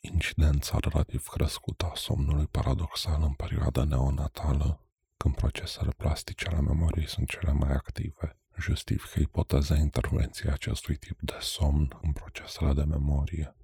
incidența 0.01 0.77
relativ 0.79 1.27
crescută 1.27 1.85
a 1.85 1.95
somnului 1.95 2.47
paradoxal 2.47 3.21
în 3.21 3.33
perioada 3.33 3.83
neonatală, 3.83 4.85
când 5.17 5.35
procesele 5.35 5.91
plastice 5.97 6.47
ale 6.47 6.61
memoriei 6.61 7.07
sunt 7.07 7.29
cele 7.29 7.51
mai 7.51 7.71
active, 7.71 8.37
justifică 8.57 9.19
ipoteza 9.19 9.75
intervenției 9.75 10.51
acestui 10.51 10.95
tip 10.95 11.19
de 11.21 11.37
somn 11.39 11.99
în 12.01 12.11
procesele 12.11 12.73
de 12.73 12.83
memorie. 12.83 13.55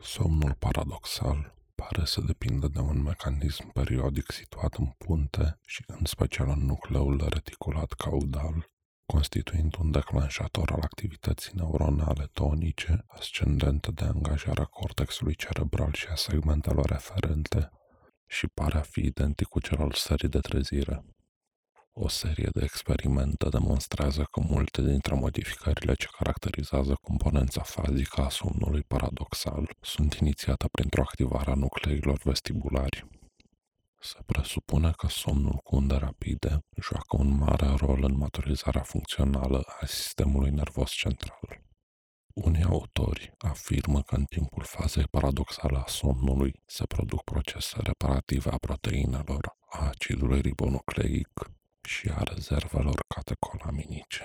Somnul 0.00 0.54
paradoxal 0.54 1.54
pare 1.74 2.04
să 2.04 2.20
depindă 2.20 2.68
de 2.68 2.78
un 2.78 3.02
mecanism 3.02 3.72
periodic 3.72 4.30
situat 4.30 4.74
în 4.74 4.86
punte 4.86 5.58
și 5.66 5.84
în 5.86 6.04
special 6.04 6.48
în 6.48 6.64
nucleul 6.64 7.26
reticulat 7.28 7.92
caudal, 7.92 8.70
constituind 9.12 9.74
un 9.78 9.90
declanșator 9.90 10.70
al 10.70 10.80
activității 10.80 11.52
neuronale 11.54 12.28
tonice, 12.32 13.04
ascendente 13.06 13.90
de 13.90 14.04
angajarea 14.04 14.64
cortexului 14.64 15.34
cerebral 15.34 15.92
și 15.92 16.06
a 16.10 16.14
segmentelor 16.14 16.86
referente, 16.86 17.70
și 18.26 18.46
pare 18.46 18.78
a 18.78 18.80
fi 18.80 19.00
identic 19.00 19.46
cu 19.46 19.60
cel 19.60 19.78
al 19.80 19.92
stării 19.92 20.28
de 20.28 20.38
trezire. 20.38 21.04
O 21.92 22.08
serie 22.08 22.48
de 22.52 22.62
experimente 22.62 23.48
demonstrează 23.48 24.22
că 24.30 24.40
multe 24.40 24.82
dintre 24.82 25.14
modificările 25.14 25.94
ce 25.94 26.06
caracterizează 26.18 26.94
componența 27.00 27.62
fazică 27.62 28.20
a 28.20 28.28
somnului 28.28 28.82
paradoxal 28.82 29.76
sunt 29.80 30.14
inițiate 30.14 30.68
printr-o 30.72 31.02
activare 31.02 31.50
a 31.50 31.54
nucleilor 31.54 32.18
vestibulari. 32.24 33.17
Se 34.00 34.18
presupune 34.26 34.92
că 34.96 35.06
somnul 35.08 35.56
cu 35.56 35.76
unde 35.76 35.94
rapide 35.94 36.64
joacă 36.76 37.16
un 37.16 37.36
mare 37.36 37.66
rol 37.66 38.04
în 38.04 38.16
maturizarea 38.16 38.82
funcțională 38.82 39.64
a 39.80 39.86
sistemului 39.86 40.50
nervos 40.50 40.90
central. 40.90 41.62
Unii 42.34 42.62
autori 42.62 43.32
afirmă 43.38 44.02
că 44.02 44.14
în 44.14 44.24
timpul 44.24 44.62
fazei 44.64 45.04
paradoxale 45.10 45.78
a 45.78 45.86
somnului 45.86 46.62
se 46.66 46.86
produc 46.86 47.24
procese 47.24 47.76
reparative 47.82 48.50
a 48.50 48.56
proteinelor, 48.56 49.56
a 49.70 49.86
acidului 49.86 50.40
ribonucleic 50.40 51.50
și 51.82 52.08
a 52.08 52.22
rezervelor 52.22 53.04
catecolaminice. 53.08 54.24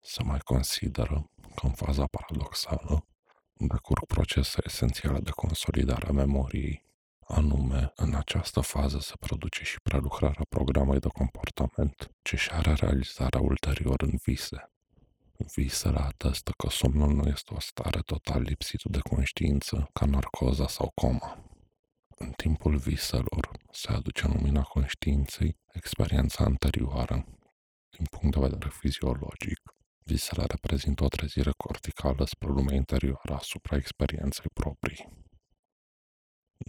Se 0.00 0.22
mai 0.22 0.38
consideră 0.38 1.30
că 1.54 1.66
în 1.66 1.72
faza 1.72 2.06
paradoxală 2.06 3.06
decurg 3.52 4.06
procese 4.06 4.58
esențiale 4.64 5.18
de 5.18 5.30
consolidare 5.30 6.06
a 6.06 6.12
memoriei, 6.12 6.84
anume 7.34 7.92
în 7.96 8.14
această 8.14 8.60
fază 8.60 8.98
se 8.98 9.14
produce 9.20 9.64
și 9.64 9.80
prelucrarea 9.80 10.46
programului 10.48 11.00
de 11.00 11.08
comportament, 11.08 12.10
ce 12.22 12.36
și 12.36 12.50
are 12.50 12.72
realizarea 12.72 13.40
ulterior 13.40 14.02
în 14.02 14.18
vise, 14.24 14.74
Visele 15.54 15.98
atestă 15.98 16.52
că 16.56 16.68
somnul 16.70 17.14
nu 17.14 17.28
este 17.28 17.54
o 17.54 17.60
stare 17.60 18.00
total 18.00 18.42
lipsită 18.42 18.88
de 18.88 18.98
conștiință, 18.98 19.88
ca 19.92 20.06
narcoza 20.06 20.68
sau 20.68 20.90
coma. 20.94 21.44
În 22.08 22.30
timpul 22.30 22.76
viselor 22.76 23.50
se 23.70 23.92
aduce 23.92 24.26
în 24.26 24.32
lumina 24.32 24.62
conștiinței 24.62 25.56
experiența 25.72 26.44
anterioară. 26.44 27.24
Din 27.90 28.06
punct 28.10 28.36
de 28.36 28.40
vedere 28.40 28.68
fiziologic, 28.72 29.60
visele 30.04 30.44
reprezintă 30.44 31.04
o 31.04 31.08
trezire 31.08 31.50
corticală 31.56 32.24
spre 32.24 32.48
lumea 32.48 32.74
interioară 32.74 33.34
asupra 33.34 33.76
experienței 33.76 34.50
proprii. 34.52 35.23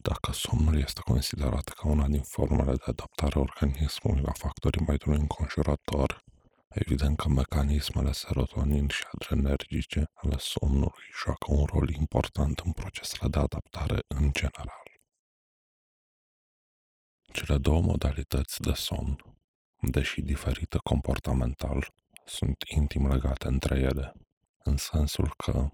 Dacă 0.09 0.31
somnul 0.31 0.79
este 0.79 1.01
considerat 1.01 1.69
ca 1.69 1.87
una 1.87 2.07
din 2.07 2.21
formele 2.21 2.75
de 2.75 2.83
adaptare 2.85 3.33
a 3.35 3.39
organismului 3.39 4.21
la 4.21 4.31
factorii 4.31 4.85
mediului 4.87 5.19
înconjurător, 5.19 6.23
Evident 6.67 7.17
că 7.17 7.29
mecanismele 7.29 8.11
serotonin 8.11 8.87
și 8.87 9.03
adrenergice 9.11 10.03
ale 10.13 10.35
somnului 10.37 11.03
joacă 11.23 11.45
un 11.47 11.65
rol 11.65 11.89
important 11.89 12.59
în 12.59 12.71
procesele 12.71 13.29
de 13.29 13.39
adaptare 13.39 13.99
în 14.07 14.31
general. 14.31 14.83
Cele 17.33 17.57
două 17.57 17.81
modalități 17.81 18.61
de 18.61 18.73
somn, 18.73 19.15
deși 19.81 20.21
diferite 20.21 20.77
comportamental, 20.83 21.93
sunt 22.25 22.55
intim 22.75 23.07
legate 23.07 23.47
între 23.47 23.79
ele, 23.79 24.13
în 24.63 24.77
sensul 24.77 25.33
că 25.37 25.69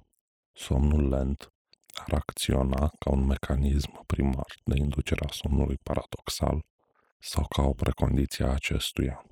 somnul 0.51 1.09
lent 1.09 1.50
ar 1.93 2.13
acționa 2.13 2.91
ca 2.99 3.09
un 3.09 3.25
mecanism 3.25 4.05
primar 4.05 4.53
de 4.63 4.77
inducere 4.77 5.25
a 5.25 5.31
somnului 5.31 5.79
paradoxal 5.83 6.65
sau 7.19 7.45
ca 7.47 7.61
o 7.61 7.73
precondiție 7.73 8.45
a 8.45 8.51
acestuia. 8.51 9.25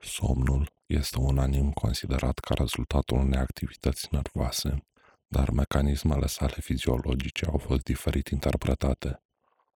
Somnul 0.00 0.72
este 0.86 1.18
unanim 1.18 1.72
considerat 1.72 2.38
ca 2.38 2.54
rezultatul 2.54 3.18
unei 3.18 3.38
activități 3.38 4.08
nervoase, 4.10 4.84
dar 5.28 5.50
mecanismele 5.50 6.26
sale 6.26 6.56
fiziologice 6.60 7.44
au 7.44 7.58
fost 7.58 7.82
diferit 7.82 8.28
interpretate. 8.28 9.22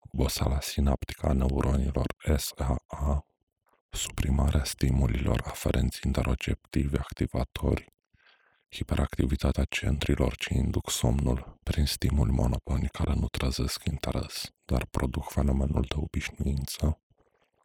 Oboseala 0.01 0.61
sinaptică 0.61 1.27
a 1.27 1.33
neuronilor 1.33 2.15
SAA, 2.37 3.27
suprimarea 3.91 4.65
stimulilor 4.65 5.43
aferenți 5.45 6.07
interoceptivi 6.07 6.97
activatori, 6.97 7.93
hiperactivitatea 8.71 9.65
centrilor 9.65 10.37
ce 10.37 10.55
induc 10.55 10.91
somnul 10.91 11.59
prin 11.63 11.87
stimuli 11.87 12.31
monotoni 12.31 12.89
care 12.89 13.15
nu 13.15 13.29
trezesc 13.29 13.85
interes, 13.85 14.51
dar 14.65 14.87
produc 14.87 15.31
fenomenul 15.31 15.85
de 15.89 15.95
obișnuință, 15.97 17.01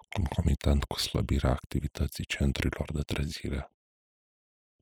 concomitent 0.09 0.83
cu 0.83 0.99
slăbirea 0.99 1.51
activității 1.51 2.25
centrilor 2.25 2.91
de 2.93 3.01
trezire. 3.01 3.71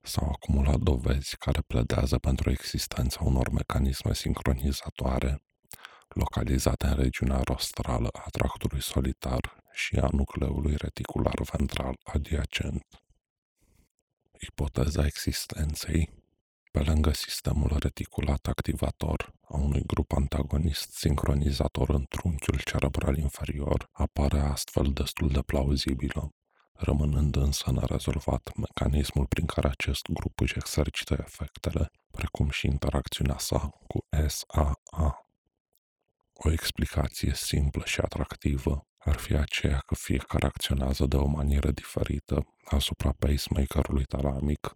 S-au 0.01 0.29
acumulat 0.29 0.79
dovezi 0.79 1.37
care 1.37 1.61
pledează 1.61 2.17
pentru 2.17 2.49
existența 2.51 3.19
unor 3.23 3.49
mecanisme 3.49 4.13
sincronizatoare 4.13 5.41
localizate 6.07 6.87
în 6.87 6.95
regiunea 6.95 7.41
rostrală 7.43 8.09
a 8.11 8.29
tractului 8.29 8.81
solitar 8.81 9.63
și 9.71 9.95
a 9.95 10.07
nucleului 10.11 10.75
reticular 10.77 11.41
ventral 11.51 11.99
adiacent. 12.03 13.02
Ipoteza 14.47 15.05
existenței 15.05 16.09
pe 16.71 16.79
lângă 16.79 17.11
sistemul 17.13 17.77
reticulat 17.79 18.47
activator 18.47 19.33
a 19.41 19.57
unui 19.57 19.83
grup 19.85 20.11
antagonist 20.11 20.91
sincronizator 20.91 21.89
în 21.89 22.05
trunchiul 22.09 22.59
cerebral 22.59 23.17
inferior 23.17 23.89
apare 23.91 24.39
astfel 24.39 24.91
destul 24.93 25.29
de 25.29 25.41
plauzibilă, 25.41 26.33
rămânând 26.73 27.35
însă 27.35 27.71
nerezolvat 27.71 28.51
mecanismul 28.55 29.25
prin 29.25 29.45
care 29.45 29.67
acest 29.67 30.07
grup 30.09 30.39
își 30.39 30.57
exercită 30.57 31.15
efectele, 31.19 31.91
precum 32.11 32.49
și 32.49 32.65
interacțiunea 32.65 33.37
sa 33.37 33.69
cu 33.87 34.05
SAA. 34.27 35.27
O 36.33 36.51
explicație 36.51 37.33
simplă 37.35 37.83
și 37.85 37.99
atractivă 37.99 38.87
ar 39.03 39.15
fi 39.15 39.33
aceea 39.33 39.79
că 39.85 39.95
fiecare 39.95 40.45
acționează 40.45 41.05
de 41.05 41.15
o 41.15 41.25
manieră 41.25 41.71
diferită 41.71 42.47
asupra 42.65 43.11
pacemakerului 43.19 44.05
talamic 44.05 44.75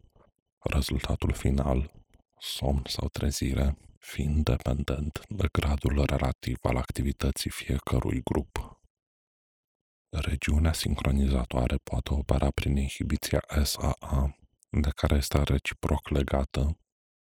rezultatul 0.60 1.34
final, 1.34 1.92
somn 2.40 2.82
sau 2.86 3.08
trezire, 3.08 3.78
fiind 4.00 4.44
dependent 4.44 5.22
de 5.30 5.48
gradul 5.52 6.06
relativ 6.06 6.58
al 6.62 6.76
activității 6.78 7.50
fiecărui 7.50 8.22
grup. 8.24 8.82
Regiunea 10.10 10.74
sincronizatoare 10.74 11.76
poate 11.84 12.14
opera 12.14 12.50
prin 12.52 12.78
inhibiția 12.78 13.44
SAA, 13.64 14.36
de 14.70 14.90
care 14.96 15.16
este 15.16 15.44
reciproc 15.44 16.10
legată, 16.10 16.78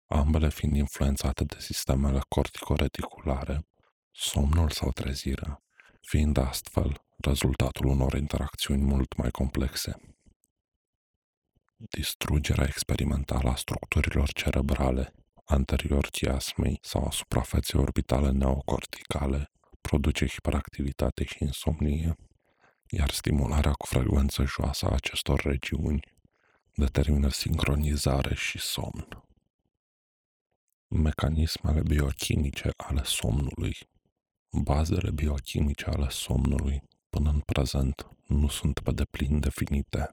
ambele 0.08 0.50
fiind 0.50 0.76
influențate 0.76 1.44
de 1.44 1.56
sistemele 1.60 2.20
corticoreticulare, 2.28 3.68
somnul 4.12 4.70
sau 4.70 4.92
trezirea, 4.92 5.65
fiind 6.08 6.38
astfel 6.38 7.02
rezultatul 7.18 7.86
unor 7.86 8.14
interacțiuni 8.14 8.82
mult 8.82 9.16
mai 9.18 9.32
complexe 9.32 10.00
distrugerea 11.78 12.66
experimentală 12.66 13.50
a 13.50 13.56
structurilor 13.56 14.32
cerebrale 14.32 15.14
anterior 15.46 16.08
chiasmei 16.12 16.80
sau 16.82 17.06
a 17.06 17.12
suprafeței 17.12 17.80
orbitale 17.80 18.32
neocorticale 18.32 19.52
produce 19.82 20.28
hiperactivitate 20.28 21.24
și 21.24 21.38
insomnie, 21.40 22.16
iar 22.90 23.10
stimularea 23.10 23.72
cu 23.72 23.86
frecvență 23.86 24.44
joasă 24.46 24.86
a 24.86 24.94
acestor 24.94 25.42
regiuni 25.42 26.00
determină 26.76 27.30
sincronizare 27.30 28.36
și 28.36 28.58
somn. 28.58 29.24
Mecanismele 30.88 31.82
biochimice 31.82 32.70
ale 32.78 33.02
somnului 33.04 33.78
Bazele 34.50 35.12
biochimice 35.12 35.86
ale 35.86 36.10
somnului 36.10 36.84
până 37.10 37.30
în 37.30 37.40
prezent 37.40 38.08
nu 38.28 38.48
sunt 38.48 38.80
pe 38.80 38.92
deplin 38.92 39.40
definite 39.40 40.12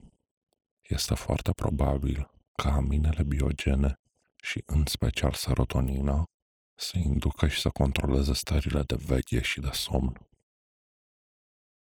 este 0.81 1.15
foarte 1.15 1.51
probabil 1.51 2.29
ca 2.55 2.73
aminele 2.73 3.23
biogene 3.23 3.99
și 4.41 4.63
în 4.65 4.85
special 4.85 5.33
serotonina 5.33 6.23
să 6.75 6.97
inducă 6.97 7.47
și 7.47 7.59
să 7.59 7.69
controleze 7.69 8.33
stările 8.33 8.81
de 8.81 8.95
veche 8.95 9.41
și 9.41 9.59
de 9.59 9.69
somn. 9.71 10.27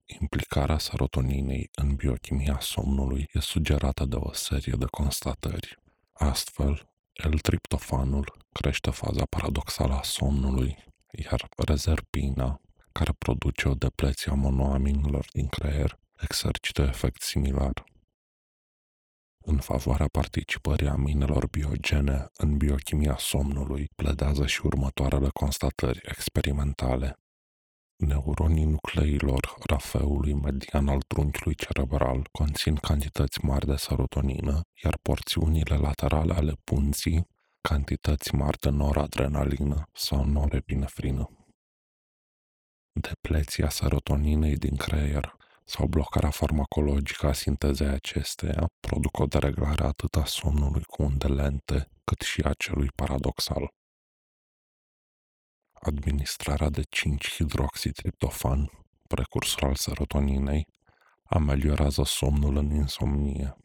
Implicarea 0.05 0.77
serotoninei 0.77 1.69
în 1.75 1.95
biochimia 1.95 2.59
somnului 2.59 3.29
e 3.33 3.39
sugerată 3.39 4.05
de 4.05 4.15
o 4.15 4.33
serie 4.33 4.73
de 4.77 4.85
constatări. 4.85 5.77
Astfel, 6.13 6.89
L-triptofanul 7.23 8.45
crește 8.51 8.89
faza 8.89 9.25
paradoxală 9.25 9.93
a 9.93 10.01
somnului, 10.01 10.77
iar 11.23 11.49
rezerpina, 11.57 12.61
care 12.91 13.11
produce 13.17 13.67
o 13.67 13.73
depleție 13.73 14.31
a 14.31 14.35
monoaminilor 14.35 15.25
din 15.31 15.47
creier, 15.47 15.99
exercită 16.21 16.81
efect 16.81 17.21
similar 17.21 17.83
în 19.49 19.57
favoarea 19.57 20.07
participării 20.07 20.87
aminelor 20.87 21.47
biogene 21.47 22.25
în 22.37 22.57
biochimia 22.57 23.15
somnului, 23.17 23.89
pledează 23.95 24.45
și 24.45 24.65
următoarele 24.65 25.29
constatări 25.33 26.01
experimentale. 26.03 27.19
Neuronii 27.95 28.65
nucleilor 28.65 29.55
rafeului 29.65 30.33
median 30.33 30.87
al 30.87 31.01
trunchiului 31.01 31.55
cerebral 31.55 32.27
conțin 32.31 32.75
cantități 32.75 33.45
mari 33.45 33.65
de 33.65 33.75
serotonină, 33.75 34.61
iar 34.83 34.97
porțiunile 35.01 35.75
laterale 35.75 36.33
ale 36.33 36.53
punții 36.63 37.27
cantități 37.71 38.35
mari 38.35 38.59
de 38.59 38.69
noradrenalină 38.69 39.89
sau 39.93 40.25
norepinefrină. 40.25 41.29
Depleția 42.91 43.69
serotoninei 43.69 44.57
din 44.57 44.75
creier 44.75 45.35
sau 45.65 45.87
blocarea 45.87 46.29
farmacologică 46.29 47.27
a 47.27 47.33
sintezei 47.33 47.87
acesteia 47.87 48.69
produc 48.79 49.19
o 49.19 49.25
dereglare 49.25 49.83
atât 49.83 50.15
a 50.15 50.25
somnului 50.25 50.83
cu 50.83 51.03
unde 51.03 51.27
lente, 51.27 51.89
cât 52.03 52.21
și 52.21 52.41
a 52.41 52.53
celui 52.53 52.89
paradoxal. 52.95 53.73
Administrarea 55.73 56.69
de 56.69 56.81
5-hidroxitriptofan, 56.81 58.71
precursor 59.07 59.63
al 59.63 59.75
serotoninei, 59.75 60.67
ameliorează 61.23 62.03
somnul 62.03 62.55
în 62.57 62.69
insomnie. 62.71 63.57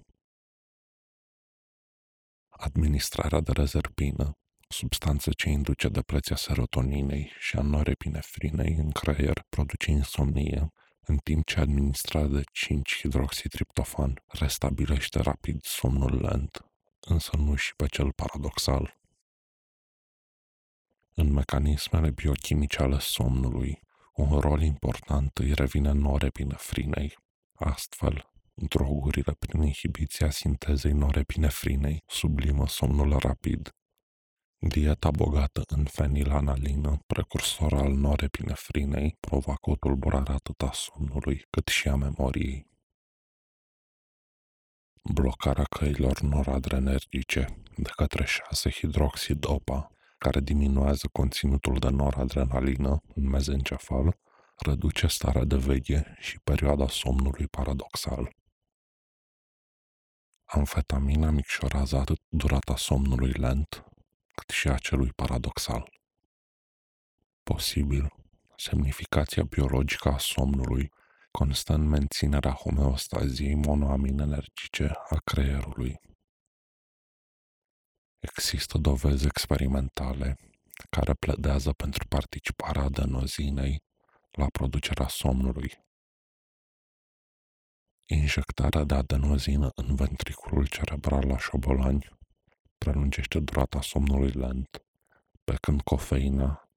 Administrarea 2.64 3.40
de 3.40 3.52
rezerpină, 3.52 4.38
substanță 4.68 5.30
ce 5.32 5.48
induce 5.48 5.88
depleția 5.88 6.36
serotoninei 6.36 7.32
și 7.38 7.56
a 7.56 7.60
norepinefrinei 7.60 8.74
în 8.74 8.90
creier, 8.90 9.44
produce 9.48 9.90
insomnie, 9.90 10.72
în 11.00 11.16
timp 11.16 11.46
ce 11.46 11.60
administrarea 11.60 12.28
de 12.28 12.42
5-hidroxitriptofan 12.42 14.22
restabilește 14.26 15.20
rapid 15.20 15.62
somnul 15.62 16.20
lent, 16.20 16.64
însă 17.00 17.36
nu 17.36 17.54
și 17.54 17.76
pe 17.76 17.86
cel 17.86 18.12
paradoxal. 18.12 18.98
În 21.14 21.32
mecanismele 21.32 22.10
biochimice 22.10 22.82
ale 22.82 22.98
somnului, 22.98 23.80
un 24.14 24.38
rol 24.38 24.62
important 24.62 25.38
îi 25.38 25.54
revine 25.54 25.92
norepinefrinei. 25.92 27.16
Astfel, 27.52 28.31
drogurile 28.54 29.32
prin 29.38 29.62
inhibiția 29.62 30.30
sintezei 30.30 30.92
norepinefrinei 30.92 32.02
sublimă 32.06 32.68
somnul 32.68 33.18
rapid. 33.18 33.70
Dieta 34.58 35.10
bogată 35.10 35.62
în 35.66 35.84
fenilanalină, 35.84 36.98
precursor 37.06 37.72
al 37.72 37.92
norepinefrinei, 37.92 39.16
provoacă 39.20 39.70
o 39.70 39.76
tulburare 39.76 40.32
atât 40.32 40.62
a 40.62 40.70
somnului 40.72 41.44
cât 41.50 41.68
și 41.68 41.88
a 41.88 41.96
memoriei. 41.96 42.70
Blocarea 45.12 45.64
căilor 45.64 46.20
noradrenergice 46.20 47.62
de 47.76 47.90
către 47.96 48.24
6-hidroxidopa 48.24 49.86
care 50.18 50.40
diminuează 50.40 51.08
conținutul 51.12 51.78
de 51.78 51.88
noradrenalină 51.88 53.02
în 53.14 53.28
mezencefal, 53.28 54.18
reduce 54.56 55.06
starea 55.06 55.44
de 55.44 55.56
veche 55.56 56.16
și 56.18 56.38
perioada 56.38 56.88
somnului 56.88 57.46
paradoxal. 57.46 58.32
Amfetamina 60.54 61.30
micșorează 61.30 61.96
atât 61.96 62.20
durata 62.28 62.76
somnului 62.76 63.30
lent, 63.32 63.84
cât 64.34 64.50
și 64.50 64.68
a 64.68 64.76
celui 64.76 65.12
paradoxal. 65.12 65.90
Posibil, 67.42 68.12
semnificația 68.56 69.42
biologică 69.42 70.08
a 70.08 70.18
somnului 70.18 70.92
constă 71.30 71.72
în 71.72 71.88
menținerea 71.88 72.50
homeostaziei 72.50 73.54
monoaminenergice 73.54 74.92
a 75.08 75.16
creierului 75.24 76.00
Există 78.20 78.78
dovezi 78.78 79.26
experimentale 79.26 80.36
care 80.90 81.14
pledează 81.14 81.72
pentru 81.72 82.06
participarea 82.08 82.82
adenozinei 82.82 83.82
la 84.30 84.46
producerea 84.46 85.08
somnului. 85.08 85.84
Injectarea 88.14 88.84
de 88.84 88.94
adenozină 88.94 89.70
în 89.74 89.94
ventriculul 89.94 90.66
cerebral 90.66 91.26
la 91.26 91.38
șobolani 91.38 92.08
prelungește 92.78 93.38
durata 93.40 93.80
somnului 93.80 94.30
lent, 94.30 94.82
pe 95.44 95.56
când 95.60 95.82
cofeina, 95.82 96.68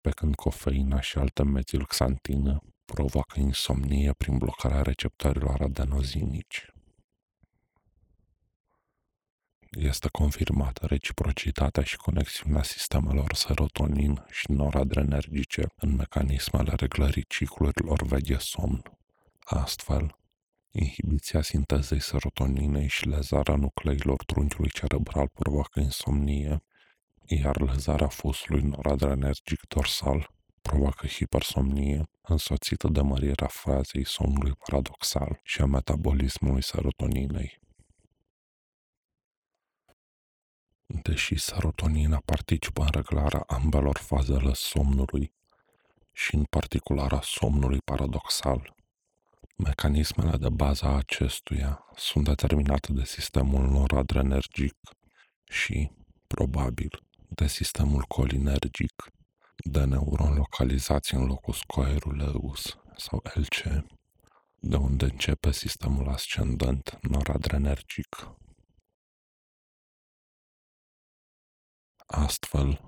pe 0.00 0.10
când 0.10 0.34
cofeina 0.34 1.00
și 1.00 1.18
alte 1.18 1.42
metilxantine 1.42 2.58
provoacă 2.84 3.40
insomnie 3.40 4.12
prin 4.12 4.38
blocarea 4.38 4.82
receptorilor 4.82 5.60
adenozinici 5.60 6.66
este 9.70 10.08
confirmată 10.08 10.86
reciprocitatea 10.86 11.82
și 11.82 11.96
conexiunea 11.96 12.62
sistemelor 12.62 13.34
serotonin 13.34 14.24
și 14.30 14.50
noradrenergice 14.50 15.66
în 15.76 15.94
mecanismele 15.94 16.72
reglării 16.76 17.24
ciclurilor 17.28 18.02
veche-somn. 18.02 18.82
Astfel, 19.44 20.16
inhibiția 20.78 21.42
sintezei 21.42 22.00
serotoninei 22.00 22.88
și 22.88 23.08
lezarea 23.08 23.56
nucleilor 23.56 24.24
trunchiului 24.24 24.70
cerebral 24.70 25.28
provoacă 25.28 25.80
insomnie, 25.80 26.62
iar 27.24 27.60
lezarea 27.60 28.08
fusului 28.08 28.62
noradrenergic 28.62 29.66
dorsal 29.68 30.30
provoacă 30.62 31.06
hipersomnie, 31.06 32.08
însoțită 32.22 32.88
de 32.88 33.00
mărirea 33.00 33.46
fazei 33.46 34.04
somnului 34.04 34.52
paradoxal 34.52 35.40
și 35.42 35.60
a 35.60 35.66
metabolismului 35.66 36.62
serotoninei. 36.62 37.60
Deși 40.86 41.36
serotonina 41.36 42.22
participă 42.24 42.82
în 42.82 42.88
reglarea 42.92 43.44
ambelor 43.46 43.96
fazele 43.96 44.52
somnului 44.52 45.32
și 46.12 46.34
în 46.34 46.44
particular 46.44 47.12
a 47.12 47.20
somnului 47.22 47.78
paradoxal, 47.84 48.73
mecanismele 49.56 50.36
de 50.36 50.48
bază 50.48 50.86
a 50.86 50.96
acestuia 50.96 51.84
sunt 51.96 52.24
determinate 52.24 52.92
de 52.92 53.04
sistemul 53.04 53.68
noradrenergic 53.68 54.76
și, 55.44 55.90
probabil, 56.26 57.02
de 57.28 57.46
sistemul 57.46 58.02
colinergic, 58.02 59.12
de 59.56 59.84
neuron 59.84 60.34
localizați 60.34 61.14
în 61.14 61.26
locus 61.26 61.60
coeruleus 61.62 62.78
sau 62.96 63.22
LC, 63.34 63.84
de 64.60 64.76
unde 64.76 65.04
începe 65.04 65.52
sistemul 65.52 66.08
ascendent 66.08 66.98
noradrenergic. 67.02 68.36
Astfel, 72.06 72.80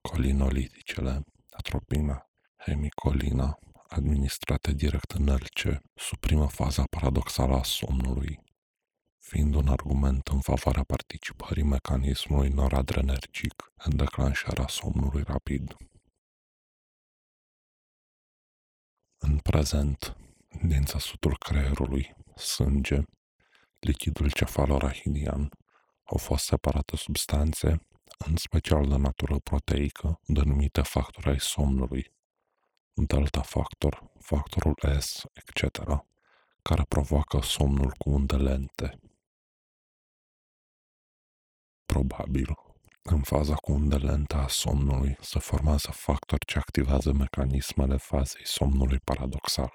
colinoliticele, 0.00 1.24
atropina, 1.50 2.30
hemicolina, 2.56 3.58
administrate 3.94 4.72
direct 4.72 5.10
în 5.10 5.26
LC, 5.26 5.80
suprimă 5.94 6.48
faza 6.48 6.84
paradoxală 6.90 7.54
a 7.54 7.62
somnului, 7.62 8.42
fiind 9.18 9.54
un 9.54 9.68
argument 9.68 10.26
în 10.28 10.40
favoarea 10.40 10.82
participării 10.82 11.62
mecanismului 11.62 12.48
noradrenergic 12.48 13.72
în 13.76 13.96
declanșarea 13.96 14.66
somnului 14.66 15.22
rapid. 15.22 15.76
În 19.18 19.38
prezent, 19.38 20.16
din 20.62 20.84
țesutul 20.84 21.38
creierului, 21.38 22.14
sânge, 22.36 23.00
lichidul 23.78 24.30
cefalorahidian, 24.30 25.48
au 26.04 26.16
fost 26.16 26.44
separate 26.44 26.96
substanțe 26.96 27.80
în 28.18 28.36
special 28.36 28.88
de 28.88 28.96
natură 28.96 29.38
proteică, 29.38 30.20
denumite 30.26 30.82
factori 30.82 31.28
ai 31.28 31.40
somnului, 31.40 32.13
delta 32.94 33.42
factor, 33.42 34.12
factorul 34.20 34.74
S, 34.98 35.22
etc., 35.32 35.84
care 36.62 36.82
provoacă 36.88 37.40
somnul 37.40 37.94
cu 37.98 38.10
unde 38.10 38.36
lente. 38.36 38.98
Probabil, 41.84 42.54
în 43.02 43.22
faza 43.22 43.54
cu 43.54 43.72
unde 43.72 43.96
lente 43.96 44.34
a 44.34 44.48
somnului 44.48 45.16
se 45.20 45.38
formează 45.38 45.90
factori 45.90 46.44
ce 46.44 46.58
activează 46.58 47.12
mecanismele 47.12 47.96
fazei 47.96 48.46
somnului 48.46 48.98
paradoxal. 49.04 49.72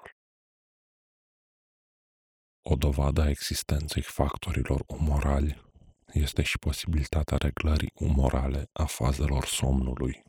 O 2.62 2.74
dovadă 2.74 3.20
a 3.20 3.28
existenței 3.28 4.02
factorilor 4.02 4.84
umorali 4.86 5.70
este 6.12 6.42
și 6.42 6.58
posibilitatea 6.58 7.36
reglării 7.36 7.92
umorale 7.94 8.68
a 8.72 8.84
fazelor 8.84 9.44
somnului. 9.44 10.22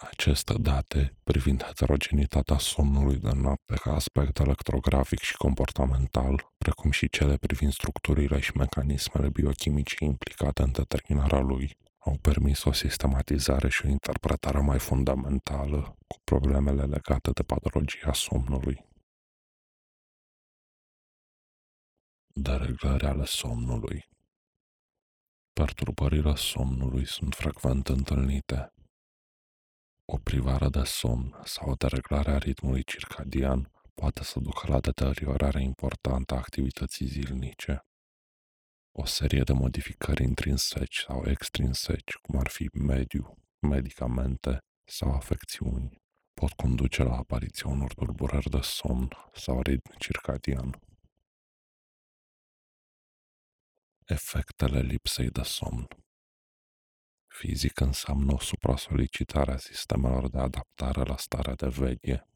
Aceste 0.00 0.54
date 0.58 1.16
privind 1.24 1.62
heterogenitatea 1.62 2.58
somnului 2.58 3.16
de 3.16 3.30
noapte 3.34 3.74
ca 3.74 3.94
aspect 3.94 4.38
electrografic 4.38 5.18
și 5.18 5.36
comportamental, 5.36 6.52
precum 6.58 6.90
și 6.90 7.08
cele 7.08 7.36
privind 7.36 7.72
structurile 7.72 8.40
și 8.40 8.56
mecanismele 8.56 9.28
biochimice 9.28 10.04
implicate 10.04 10.62
în 10.62 10.72
determinarea 10.72 11.38
lui, 11.38 11.76
au 11.98 12.18
permis 12.20 12.64
o 12.64 12.72
sistematizare 12.72 13.68
și 13.68 13.86
o 13.86 13.88
interpretare 13.88 14.60
mai 14.60 14.78
fundamentală 14.78 15.96
cu 16.06 16.16
problemele 16.24 16.82
legate 16.82 17.30
de 17.30 17.42
patologia 17.42 18.12
somnului. 18.12 18.88
dereglări 22.32 23.06
ale 23.06 23.24
somnului. 23.24 24.08
Perturbările 25.52 26.34
somnului 26.34 27.06
sunt 27.06 27.34
frecvent 27.34 27.88
întâlnite. 27.88 28.72
O 30.12 30.18
privare 30.18 30.68
de 30.68 30.84
somn 30.84 31.40
sau 31.44 31.70
o 31.70 31.74
dereglare 31.74 32.30
a 32.30 32.38
ritmului 32.38 32.84
circadian 32.84 33.70
poate 33.94 34.24
să 34.24 34.40
ducă 34.40 34.66
la 34.66 34.80
deteriorarea 34.80 35.60
importantă 35.60 36.34
a 36.34 36.36
activității 36.36 37.06
zilnice. 37.06 37.84
O 38.92 39.04
serie 39.04 39.42
de 39.42 39.52
modificări 39.52 40.22
intrinseci 40.22 40.98
sau 41.06 41.28
extrinseci, 41.28 42.14
cum 42.14 42.38
ar 42.38 42.48
fi 42.48 42.68
mediu, 42.72 43.34
medicamente 43.58 44.58
sau 44.84 45.12
afecțiuni, 45.12 46.02
pot 46.34 46.52
conduce 46.52 47.02
la 47.02 47.16
apariția 47.16 47.70
unor 47.70 47.94
tulburări 47.94 48.50
de 48.50 48.60
somn 48.60 49.08
sau 49.34 49.62
ritm 49.62 49.94
circadian. 49.98 50.80
Efectele 54.06 54.80
lipsei 54.80 55.30
de 55.30 55.42
somn 55.42 55.88
Fizic 57.32 57.80
înseamnă 57.80 58.32
o 58.32 58.38
supra-solicitare 58.38 59.52
a 59.52 59.56
sistemelor 59.56 60.30
de 60.30 60.38
adaptare 60.38 61.02
la 61.02 61.16
starea 61.16 61.54
de 61.54 61.66
veche, 61.66 62.26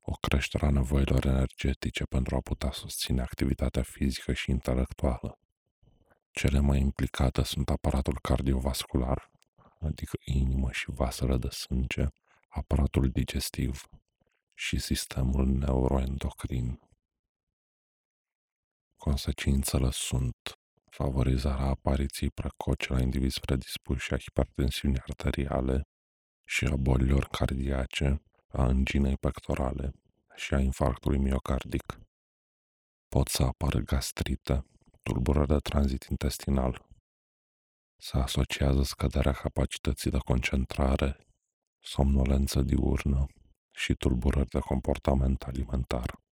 o 0.00 0.12
creștere 0.12 0.66
a 0.66 0.70
nevoilor 0.70 1.26
energetice 1.26 2.04
pentru 2.04 2.36
a 2.36 2.40
putea 2.40 2.70
susține 2.70 3.20
activitatea 3.20 3.82
fizică 3.82 4.32
și 4.32 4.50
intelectuală. 4.50 5.38
Cele 6.30 6.58
mai 6.58 6.78
implicate 6.78 7.42
sunt 7.42 7.70
aparatul 7.70 8.18
cardiovascular, 8.22 9.30
adică 9.80 10.18
inimă 10.24 10.72
și 10.72 10.90
vasele 10.90 11.36
de 11.36 11.48
sânge, 11.48 12.06
aparatul 12.48 13.10
digestiv 13.10 13.88
și 14.54 14.78
sistemul 14.78 15.46
neuroendocrin. 15.46 16.80
Consecințele 18.96 19.90
sunt 19.90 20.58
favorizarea 20.96 21.66
apariției 21.66 22.30
precoce 22.30 22.92
la 22.92 23.00
indivizi 23.00 23.40
predispuși 23.40 24.14
a 24.14 24.18
hipertensiunii 24.18 24.98
arteriale 24.98 25.82
și 26.44 26.64
a 26.64 26.76
bolilor 26.76 27.28
cardiace, 27.28 28.22
a 28.48 28.62
anginei 28.62 29.16
pectorale 29.16 29.92
și 30.34 30.54
a 30.54 30.60
infarctului 30.60 31.18
miocardic. 31.18 31.98
Pot 33.08 33.28
să 33.28 33.42
apară 33.42 33.78
gastrite, 33.78 34.64
tulburări 35.02 35.48
de 35.48 35.56
tranzit 35.58 36.02
intestinal. 36.02 36.86
Se 37.96 38.18
asociază 38.18 38.82
scăderea 38.82 39.32
capacității 39.32 40.10
de 40.10 40.18
concentrare, 40.18 41.26
somnolență 41.80 42.62
diurnă 42.62 43.26
și 43.70 43.94
tulburări 43.94 44.48
de 44.48 44.58
comportament 44.58 45.42
alimentar. 45.42 46.23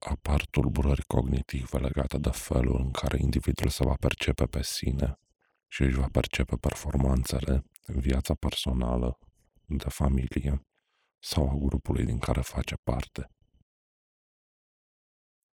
Apar 0.00 0.46
tulburări 0.46 1.04
cognitive 1.04 1.78
legate 1.78 2.18
de 2.18 2.30
felul 2.30 2.80
în 2.80 2.90
care 2.90 3.18
individul 3.20 3.68
se 3.68 3.84
va 3.84 3.94
percepe 3.94 4.46
pe 4.46 4.62
sine 4.62 5.18
și 5.68 5.82
își 5.82 5.96
va 5.96 6.08
percepe 6.12 6.56
performanțele 6.56 7.62
în 7.86 8.00
viața 8.00 8.34
personală, 8.34 9.18
de 9.64 9.88
familie 9.88 10.66
sau 11.18 11.48
a 11.50 11.54
grupului 11.54 12.04
din 12.04 12.18
care 12.18 12.40
face 12.40 12.74
parte. 12.82 13.30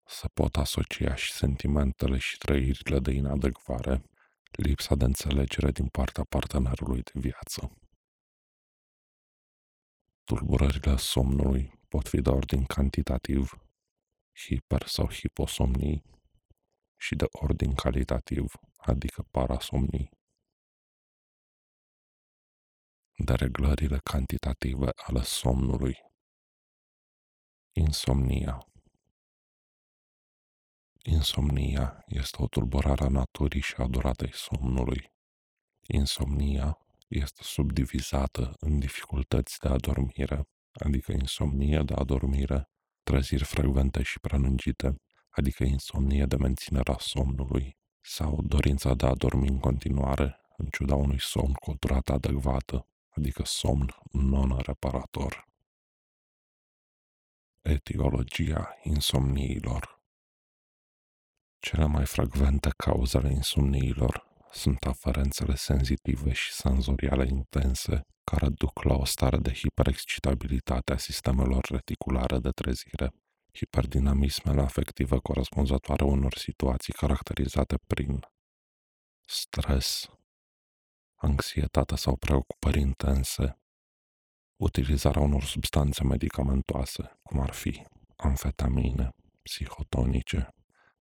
Se 0.05 0.27
pot 0.33 0.55
asocia 0.55 1.15
și 1.15 1.31
sentimentele 1.31 2.17
și 2.17 2.38
trăirile 2.38 2.99
de 2.99 3.12
inadecvare, 3.12 4.03
lipsa 4.51 4.95
de 4.95 5.05
înțelegere 5.05 5.71
din 5.71 5.88
partea 5.88 6.23
partenerului 6.23 7.01
de 7.01 7.12
viață. 7.13 7.77
Tulburările 10.23 10.97
somnului 10.97 11.79
pot 11.88 12.07
fi 12.07 12.21
de 12.21 12.29
ordin 12.29 12.63
cantitativ, 12.63 13.66
hiper 14.45 14.88
sau 14.88 15.12
hiposomnii, 15.12 16.04
și 17.00 17.15
de 17.15 17.26
ordin 17.32 17.73
calitativ, 17.76 18.54
adică 18.78 19.28
parasomnii. 19.32 20.10
Dereglările 23.26 24.00
cantitative 24.04 24.89
ale 24.95 25.21
somnului. 25.23 25.95
Insomnia. 27.76 28.67
Insomnia 31.04 32.04
este 32.08 32.41
o 32.41 32.47
tulburare 32.47 33.04
a 33.04 33.08
naturii 33.08 33.62
și 33.62 33.76
a 33.78 33.88
duratei 33.88 34.34
somnului. 34.34 35.12
Insomnia 35.88 36.78
este 37.08 37.43
subdivizată 37.43 38.54
în 38.60 38.80
dificultăți 38.80 39.60
de 39.60 39.67
adormire, 39.67 40.43
adică 40.71 41.12
insomnie 41.12 41.82
de 41.86 41.93
adormire, 41.93 42.69
treziri 43.08 43.43
frecvente 43.43 44.04
și 44.04 44.20
prelungite, 44.20 45.02
adică 45.30 45.63
insomnie 45.63 46.26
de 46.26 46.36
menținerea 46.36 46.98
somnului, 47.00 47.78
sau 48.02 48.41
dorința 48.41 48.93
de 48.93 49.06
a 49.06 49.13
dormi 49.13 49.48
în 49.48 49.60
continuare, 49.60 50.39
în 50.58 50.65
ciuda 50.65 50.96
unui 50.96 51.20
somn 51.20 51.54
cu 51.54 51.72
o 51.72 51.74
durată 51.80 52.13
adecvată, 52.13 52.88
adică 53.10 53.43
somn 53.46 53.96
non-reparator. 54.12 55.48
Etiologia 57.62 58.78
insomniilor 58.84 60.02
Cele 61.60 61.86
mai 61.86 62.06
frecvente 62.06 62.70
cauze 62.78 63.17
ale 63.17 63.32
insomniilor 63.32 64.26
sunt 64.58 64.86
aferențele 64.86 65.56
senzitive 65.56 66.34
și 66.34 66.52
senzoriale 66.52 67.28
intense, 67.28 68.02
care 68.24 68.50
duc 68.50 68.84
la 68.84 68.96
o 68.96 69.06
stare 69.06 69.38
de 69.38 69.54
hiperexcitabilitate 69.54 70.93
a 70.93 70.98
sistemelor 70.98 71.65
reticulare 71.70 72.39
de 72.39 72.50
trezire, 72.50 73.13
hiperdinamismele 73.54 74.62
afective 74.62 75.17
corespunzătoare 75.17 76.04
unor 76.04 76.34
situații 76.34 76.93
caracterizate 76.93 77.76
prin 77.88 78.20
stres, 79.26 80.10
anxietate 81.15 81.96
sau 81.96 82.15
preocupări 82.15 82.80
intense, 82.80 83.60
utilizarea 84.62 85.22
unor 85.22 85.43
substanțe 85.43 86.04
medicamentoase, 86.04 87.20
cum 87.24 87.39
ar 87.39 87.54
fi 87.54 87.86
amfetamine, 88.15 89.10
psihotonice, 89.41 90.48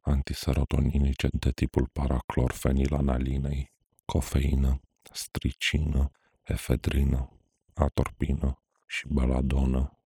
antiserotoninice 0.07 1.29
de 1.33 1.51
tipul 1.51 1.87
paraclorfenilanalinei, 1.87 3.73
cofeină, 4.05 4.81
stricină, 5.13 6.11
efedrină, 6.43 7.31
atorpină 7.75 8.63
și 8.87 9.07
beladonă, 9.09 9.99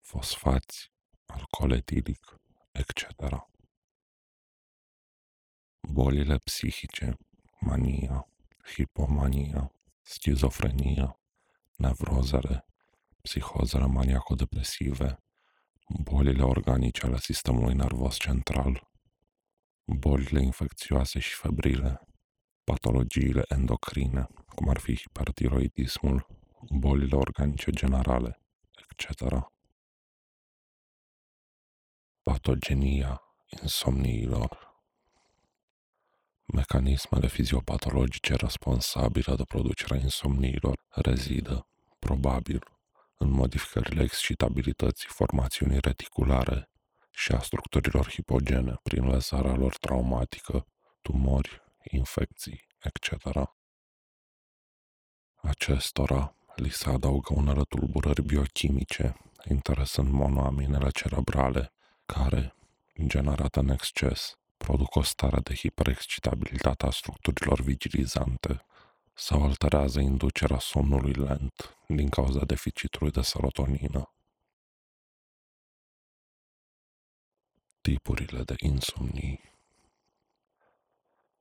fosfați, 0.00 0.92
alcool 1.26 1.70
etilic, 1.70 2.40
etc. 2.72 2.92
Bolile 5.80 6.38
psihice, 6.38 7.18
mania, 7.60 8.28
hipomania, 8.74 9.72
schizofrenia, 10.02 11.18
nevrozele, 11.76 12.66
psihozele 13.22 13.86
maniaco-depresive, 13.86 15.18
bolile 15.88 16.42
organice 16.42 17.06
ale 17.06 17.18
sistemului 17.18 17.74
nervos 17.74 18.18
central, 18.18 18.95
bolile 19.86 20.42
infecțioase 20.42 21.18
și 21.18 21.34
febrile, 21.34 22.00
patologiile 22.64 23.44
endocrine, 23.48 24.26
cum 24.54 24.68
ar 24.68 24.78
fi 24.78 24.96
hipertiroidismul, 24.96 26.26
bolile 26.70 27.16
organice 27.16 27.70
generale, 27.70 28.40
etc. 28.88 29.22
Patogenia 32.22 33.22
insomniilor 33.62 34.74
Mecanismele 36.54 37.26
fiziopatologice 37.26 38.34
responsabile 38.34 39.34
de 39.34 39.44
producerea 39.44 40.00
insomniilor 40.00 40.78
rezidă, 40.88 41.66
probabil, 41.98 42.64
în 43.16 43.30
modificările 43.30 44.02
excitabilității 44.02 45.08
formațiunii 45.08 45.80
reticulare 45.80 46.70
și 47.18 47.32
a 47.32 47.40
structurilor 47.40 48.08
hipogene 48.10 48.74
prin 48.82 49.04
lăsarea 49.04 49.54
lor 49.54 49.76
traumatică, 49.76 50.66
tumori, 51.02 51.62
infecții, 51.90 52.66
etc. 52.78 53.10
Acestora 55.34 56.36
li 56.54 56.70
se 56.70 56.90
adaugă 56.90 57.34
unele 57.34 57.62
tulburări 57.62 58.22
biochimice, 58.22 59.16
interesând 59.48 60.10
monoaminele 60.10 60.90
cerebrale, 60.90 61.72
care, 62.06 62.54
generate 63.06 63.58
în 63.58 63.68
exces, 63.68 64.38
produc 64.56 64.94
o 64.94 65.02
stare 65.02 65.40
de 65.40 65.54
hiperexcitabilitate 65.54 66.86
a 66.86 66.90
structurilor 66.90 67.60
vigilizante 67.60 68.64
sau 69.14 69.42
alterează 69.42 70.00
inducerea 70.00 70.58
somnului 70.58 71.12
lent 71.12 71.76
din 71.86 72.08
cauza 72.08 72.44
deficitului 72.44 73.10
de 73.10 73.20
serotonină. 73.20 74.10
Tipurile 77.86 78.42
de 78.42 78.54
insomnii 78.58 79.40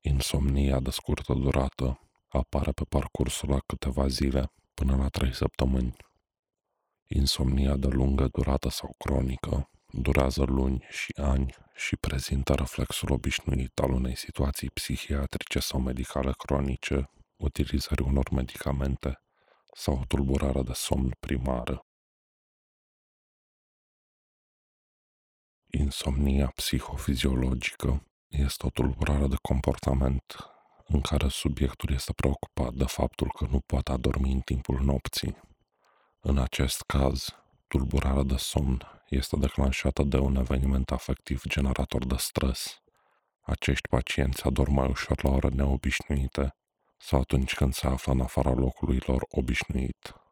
Insomnia 0.01 0.79
de 0.79 0.89
scurtă 0.89 1.33
durată 1.33 1.99
apare 2.27 2.71
pe 2.71 2.83
parcursul 2.89 3.49
la 3.49 3.59
câteva 3.59 4.07
zile 4.07 4.51
până 4.73 4.95
la 4.95 5.07
trei 5.07 5.33
săptămâni. 5.33 5.95
Insomnia 7.07 7.75
de 7.75 7.87
lungă 7.87 8.27
durată 8.27 8.69
sau 8.69 8.95
cronică 8.97 9.69
durează 9.91 10.43
luni 10.43 10.85
și 10.89 11.13
ani 11.15 11.55
și 11.75 11.97
prezintă 11.97 12.53
reflexul 12.53 13.11
obișnuit 13.11 13.79
al 13.79 13.91
unei 13.91 14.15
situații 14.15 14.69
psihiatrice 14.69 15.59
sau 15.59 15.79
medicale 15.79 16.31
cronice, 16.37 17.09
utilizării 17.35 18.05
unor 18.05 18.29
medicamente 18.31 19.21
sau 19.73 19.99
o 19.99 20.05
tulburare 20.07 20.61
de 20.61 20.73
somn 20.73 21.15
primară. 21.19 21.84
Insomnia 25.77 26.51
psihofiziologică 26.55 28.03
este 28.27 28.65
o 28.65 28.69
tulburare 28.69 29.27
de 29.27 29.35
comportament 29.41 30.49
în 30.85 31.01
care 31.01 31.27
subiectul 31.27 31.93
este 31.93 32.13
preocupat 32.13 32.73
de 32.73 32.83
faptul 32.83 33.31
că 33.37 33.47
nu 33.49 33.59
poate 33.59 33.91
adormi 33.91 34.31
în 34.31 34.39
timpul 34.39 34.79
nopții, 34.81 35.37
În 36.19 36.37
acest 36.37 36.81
caz, 36.81 37.35
tulburarea 37.67 38.23
de 38.23 38.35
somn 38.37 39.03
este 39.09 39.35
declanșată 39.35 40.03
de 40.03 40.17
un 40.17 40.35
eveniment 40.35 40.91
afectiv 40.91 41.41
generator 41.47 42.05
de 42.05 42.15
stres. 42.17 42.81
Acești 43.41 43.87
pacienți 43.87 44.43
adorm 44.43 44.73
mai 44.73 44.89
ușor 44.89 45.23
la 45.23 45.29
ore 45.29 45.47
neobișnuite 45.47 46.55
sau 46.97 47.19
atunci 47.19 47.55
când 47.55 47.73
se 47.73 47.87
află 47.87 48.13
în 48.13 48.21
afara 48.21 48.53
locului 48.53 48.99
lor 49.05 49.25
obișnuit. 49.29 50.24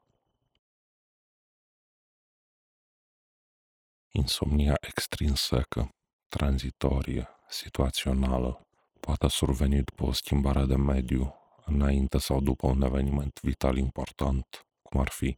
Insomnia 4.16 4.78
extrinsecă, 4.82 5.96
tranzitorie, 6.28 7.28
situațională, 7.50 8.68
poate 9.00 9.28
surveni 9.28 9.84
după 9.84 10.04
o 10.04 10.12
schimbare 10.12 10.66
de 10.66 10.76
mediu, 10.76 11.36
înainte 11.66 12.18
sau 12.18 12.42
după 12.42 12.68
un 12.68 12.82
eveniment 12.82 13.40
vital 13.42 13.78
important, 13.78 14.66
cum 14.82 15.00
ar 15.00 15.10
fi 15.10 15.38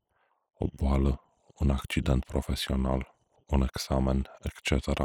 o 0.53 0.65
boală, 0.67 1.21
un 1.59 1.69
accident 1.69 2.25
profesional, 2.25 3.15
un 3.45 3.61
examen, 3.61 4.27
etc. 4.39 4.99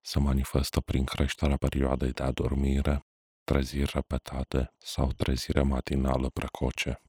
Se 0.00 0.18
manifestă 0.18 0.80
prin 0.80 1.04
creșterea 1.04 1.56
perioadei 1.56 2.12
de 2.12 2.22
adormire, 2.22 3.06
treziri 3.44 3.90
repetate 3.94 4.72
sau 4.78 5.12
trezire 5.12 5.62
matinală 5.62 6.28
precoce. 6.28 7.02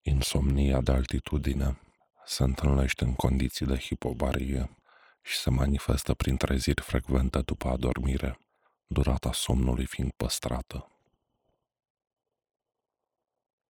Insomnia 0.00 0.80
de 0.80 0.92
altitudine 0.92 1.80
se 2.24 2.42
întâlnește 2.42 3.04
în 3.04 3.14
condiții 3.14 3.66
de 3.66 3.76
hipobarie 3.76 4.76
și 5.22 5.36
se 5.36 5.50
manifestă 5.50 6.14
prin 6.14 6.36
treziri 6.36 6.82
frecvente 6.82 7.40
după 7.40 7.68
adormire, 7.68 8.38
durata 8.86 9.32
somnului 9.32 9.86
fiind 9.86 10.12
păstrată. 10.12 10.86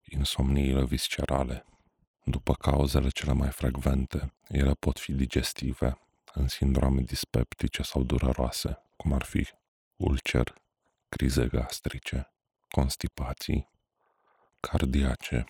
Insomniile 0.05 0.85
viscerale 0.85 1.65
după 2.25 2.55
cauzele 2.55 3.09
cele 3.09 3.33
mai 3.33 3.51
frecvente, 3.51 4.33
ele 4.49 4.75
pot 4.75 4.99
fi 4.99 5.13
digestive, 5.13 5.99
în 6.33 6.49
sindrome 6.49 7.01
dispeptice 7.01 7.83
sau 7.83 8.03
dureroase, 8.03 8.79
cum 8.97 9.13
ar 9.13 9.23
fi 9.23 9.49
ulcer, 9.97 10.55
crize 11.09 11.47
gastrice, 11.47 12.33
constipații, 12.69 13.69
cardiace, 14.61 15.45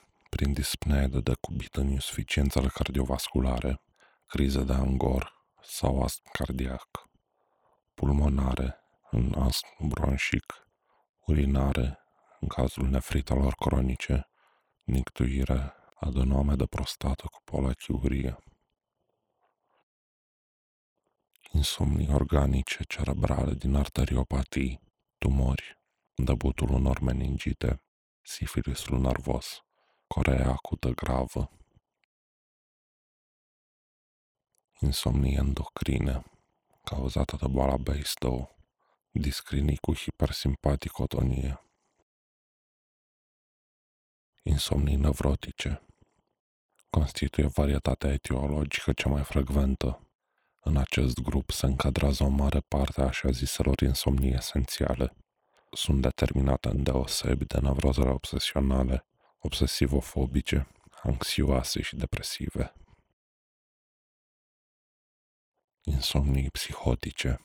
prin 0.44 0.56
dispnee 0.56 1.06
de 1.06 1.20
decubit 1.20 1.74
în 1.74 1.88
insuficiențele 1.88 2.68
cardiovasculare, 2.68 3.80
crize 4.26 4.62
de 4.64 4.72
angor 4.72 5.46
sau 5.62 6.02
astm 6.02 6.28
cardiac, 6.32 7.08
pulmonare, 7.94 8.76
în 9.10 9.34
astm 9.38 9.88
bronșic, 9.88 10.68
urinare, 11.26 11.98
în 12.40 12.48
cazul 12.48 12.88
nefritelor 12.88 13.54
cronice, 13.54 14.28
nictuire, 14.82 15.74
adenome 15.94 16.54
de 16.54 16.66
prostată 16.66 17.26
cu 17.32 17.40
polachiurie, 17.44 18.36
insomnii 21.52 22.12
organice 22.12 22.82
cerebrale 22.82 23.54
din 23.54 23.74
arteriopatii, 23.74 24.80
tumori, 25.18 25.78
debutul 26.14 26.70
unor 26.70 27.00
meningite, 27.00 27.82
sifilisul 28.22 29.00
nervos, 29.00 29.64
corea 30.06 30.48
acută 30.48 30.88
gravă, 30.88 31.50
insomnie 34.80 35.36
endocrine, 35.36 36.24
cauzată 36.84 37.36
de 37.36 37.46
boala 37.46 37.76
Basedow, 37.76 38.56
discrinii 39.10 39.76
cu 39.76 39.94
hipersimpaticotonie, 39.94 41.60
insomnii 44.42 44.96
nevrotice, 44.96 45.82
constituie 46.90 47.46
varietatea 47.46 48.12
etiologică 48.12 48.92
cea 48.92 49.08
mai 49.08 49.22
frecventă. 49.24 49.98
În 50.60 50.76
acest 50.76 51.20
grup 51.20 51.50
se 51.50 51.66
încadrează 51.66 52.24
o 52.24 52.28
mare 52.28 52.60
parte 52.60 53.00
a 53.00 53.04
așa 53.04 53.30
ziselor 53.30 53.80
insomnii 53.80 54.32
esențiale. 54.32 55.16
Sunt 55.72 56.00
determinate 56.00 56.68
în 56.68 56.82
deosebi 56.82 57.44
de 57.44 57.58
nevrozele 57.58 58.10
obsesionale, 58.10 59.06
obsesivofobice, 59.44 60.66
anxioase 61.02 61.82
și 61.82 61.96
depresive. 61.96 62.74
Insomnii 65.82 66.50
psihotice 66.50 67.40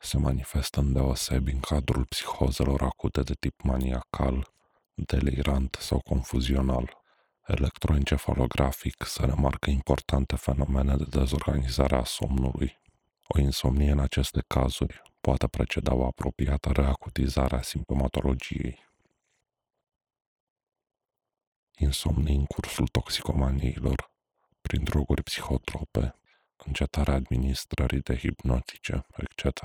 se 0.00 0.18
manifestă 0.18 0.80
în 0.80 0.92
deosebi 0.92 1.52
în 1.52 1.60
cadrul 1.60 2.04
psihozelor 2.04 2.82
acute 2.82 3.22
de 3.22 3.34
tip 3.34 3.60
maniacal, 3.62 4.52
delirant 4.94 5.76
sau 5.80 6.00
confuzional. 6.00 7.04
Electroencefalografic 7.46 9.04
se 9.06 9.24
remarcă 9.24 9.70
importante 9.70 10.36
fenomene 10.36 10.96
de 10.96 11.04
dezorganizare 11.10 11.96
a 11.96 12.04
somnului. 12.04 12.78
O 13.28 13.38
insomnie 13.38 13.90
în 13.90 13.98
aceste 13.98 14.44
cazuri 14.46 15.02
poate 15.20 15.46
preceda 15.46 15.94
o 15.94 16.06
apropiată 16.06 16.70
reacutizare 16.72 17.56
a 17.56 17.62
simptomatologiei. 17.62 18.85
Insomnii 21.78 22.36
în 22.36 22.44
cursul 22.44 22.88
toxicomaniilor, 22.88 24.10
prin 24.60 24.84
droguri 24.84 25.22
psihotrope, 25.22 26.14
încetarea 26.56 27.14
administrării 27.14 28.00
de 28.00 28.16
hipnotice, 28.16 29.06
etc. 29.16 29.60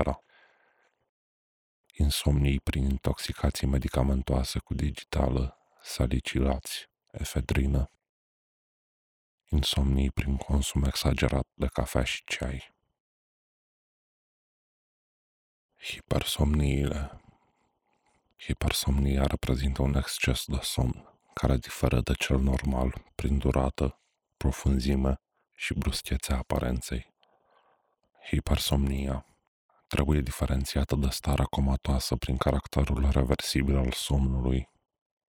Insomnii 1.93 2.59
prin 2.59 2.83
intoxicații 2.83 3.67
medicamentoase 3.67 4.59
cu 4.59 4.73
digitală, 4.73 5.57
salicilați, 5.83 6.89
efedrină, 7.11 7.91
insomnii 9.49 10.11
prin 10.11 10.37
consum 10.37 10.83
exagerat 10.83 11.47
de 11.53 11.67
cafea 11.67 12.03
și 12.03 12.23
ceai. 12.25 12.73
Hipersomniile 15.77 17.21
Hipersomnia 18.37 19.25
reprezintă 19.25 19.81
un 19.81 19.95
exces 19.95 20.45
de 20.45 20.59
somn 20.61 21.10
care 21.41 21.57
diferă 21.57 22.01
de 22.01 22.13
cel 22.13 22.39
normal 22.39 23.03
prin 23.15 23.37
durată, 23.37 23.99
profunzime 24.37 25.21
și 25.55 25.73
bruschețea 25.73 26.37
aparenței. 26.37 27.13
Hipersomnia 28.29 29.25
trebuie 29.87 30.21
diferențiată 30.21 30.95
de 30.95 31.07
starea 31.09 31.45
comatoasă 31.45 32.15
prin 32.15 32.37
caracterul 32.37 33.09
reversibil 33.11 33.77
al 33.77 33.91
somnului 33.91 34.69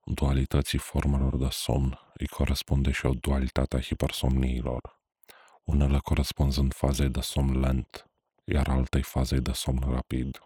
dualității 0.04 0.78
formelor 0.78 1.36
de 1.36 1.48
somn 1.50 1.98
îi 2.14 2.26
corespunde 2.26 2.90
și 2.90 3.06
o 3.06 3.14
dualitate 3.14 3.76
a 3.76 3.80
hipersomniilor, 3.80 5.00
unele 5.64 5.98
corespunzând 5.98 6.74
fazei 6.74 7.08
de 7.08 7.20
somn 7.20 7.60
lent, 7.60 8.10
iar 8.44 8.68
altei 8.68 9.02
fazei 9.02 9.40
de 9.40 9.52
somn 9.52 9.90
rapid. 9.90 10.38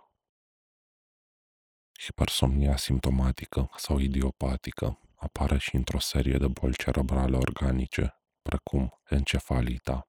Hipersomnia 1.99 2.77
simptomatică 2.77 3.71
sau 3.77 3.99
idiopatică 3.99 5.01
apare 5.17 5.59
și 5.59 5.77
într-o 5.77 5.99
serie 5.99 6.39
de 6.39 6.49
boli 6.49 6.77
cerebrale 6.77 7.37
organice, 7.37 8.15
precum 8.43 9.01
encefalita, 9.09 10.09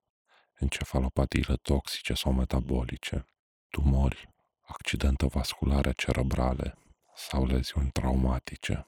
encefalopatiile 0.60 1.56
toxice 1.56 2.14
sau 2.14 2.32
metabolice, 2.34 3.26
tumori, 3.70 4.30
accidente 4.62 5.26
vasculare 5.28 5.92
cerebrale 5.92 6.78
sau 7.16 7.46
leziuni 7.46 7.92
traumatice 7.92 8.88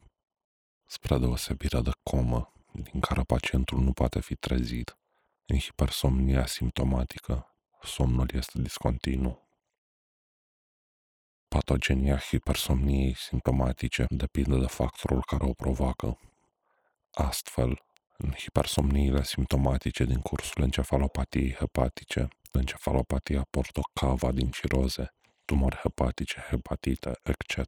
spre 0.89 1.17
deosebire 1.17 1.81
de 1.81 1.91
comă, 2.03 2.53
din 2.71 2.99
care 2.99 3.21
pacientul 3.21 3.79
nu 3.79 3.93
poate 3.93 4.19
fi 4.21 4.35
trezit. 4.35 4.97
În 5.45 5.57
hipersomnia 5.57 6.45
simptomatică, 6.45 7.55
somnul 7.81 8.29
este 8.33 8.61
discontinu. 8.61 9.48
Patogenia 11.49 12.17
hipersomniei 12.17 13.15
simptomatice 13.15 14.05
depinde 14.09 14.59
de 14.59 14.67
factorul 14.67 15.23
care 15.25 15.45
o 15.45 15.53
provoacă. 15.53 16.19
Astfel, 17.11 17.81
în 18.17 18.31
hipersomniile 18.31 19.23
simptomatice 19.23 20.03
din 20.03 20.19
cursul 20.19 20.63
encefalopatiei 20.63 21.53
hepatice, 21.53 22.27
encefalopatia 22.51 23.47
portocava 23.49 24.31
din 24.31 24.49
ciroze, 24.49 25.13
tumori 25.45 25.75
hepatice, 25.75 26.45
hepatite, 26.49 27.11
etc., 27.23 27.67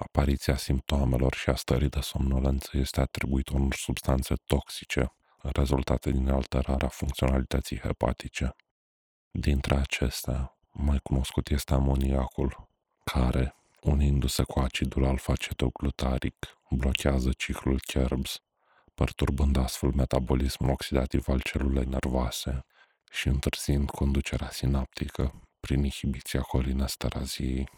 Apariția 0.00 0.56
simptomelor 0.56 1.34
și 1.34 1.50
a 1.50 1.54
stării 1.54 1.88
de 1.88 2.00
somnolență 2.00 2.70
este 2.72 3.00
atribuită 3.00 3.52
unor 3.54 3.74
substanțe 3.74 4.34
toxice 4.46 5.12
rezultate 5.42 6.10
din 6.10 6.28
alterarea 6.28 6.88
funcționalității 6.88 7.78
hepatice. 7.78 8.56
Dintre 9.30 9.74
acestea, 9.74 10.56
mai 10.70 10.98
cunoscut 11.02 11.48
este 11.48 11.74
amoniacul, 11.74 12.67
care, 13.12 13.54
unindu-se 13.80 14.42
cu 14.42 14.58
acidul 14.60 15.04
alfa-cetoglutaric, 15.04 16.36
blochează 16.70 17.32
ciclul 17.32 17.80
Kerbs, 17.80 18.40
perturbând 18.94 19.56
astfel 19.56 19.90
metabolismul 19.90 20.70
oxidativ 20.70 21.28
al 21.28 21.40
celulei 21.40 21.84
nervoase 21.84 22.64
și 23.10 23.28
întârzind 23.28 23.90
conducerea 23.90 24.50
sinaptică 24.50 25.40
prin 25.60 25.84
inhibiția 25.84 26.40
colinesteraziei 26.40 27.68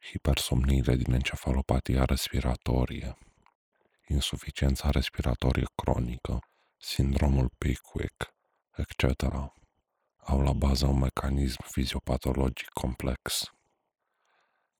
hipersomniile 0.00 0.96
din 0.96 1.12
encefalopatia 1.12 2.04
respiratorie. 2.04 3.16
insuficiența 4.08 4.90
respiratorie 4.90 5.64
cronică, 5.74 6.38
sindromul 6.76 7.50
Pickwick, 7.58 8.34
etc., 8.76 9.04
au 10.24 10.40
la 10.40 10.52
bază 10.52 10.86
un 10.86 10.98
mecanism 10.98 11.62
fiziopatologic 11.62 12.68
complex. 12.68 13.52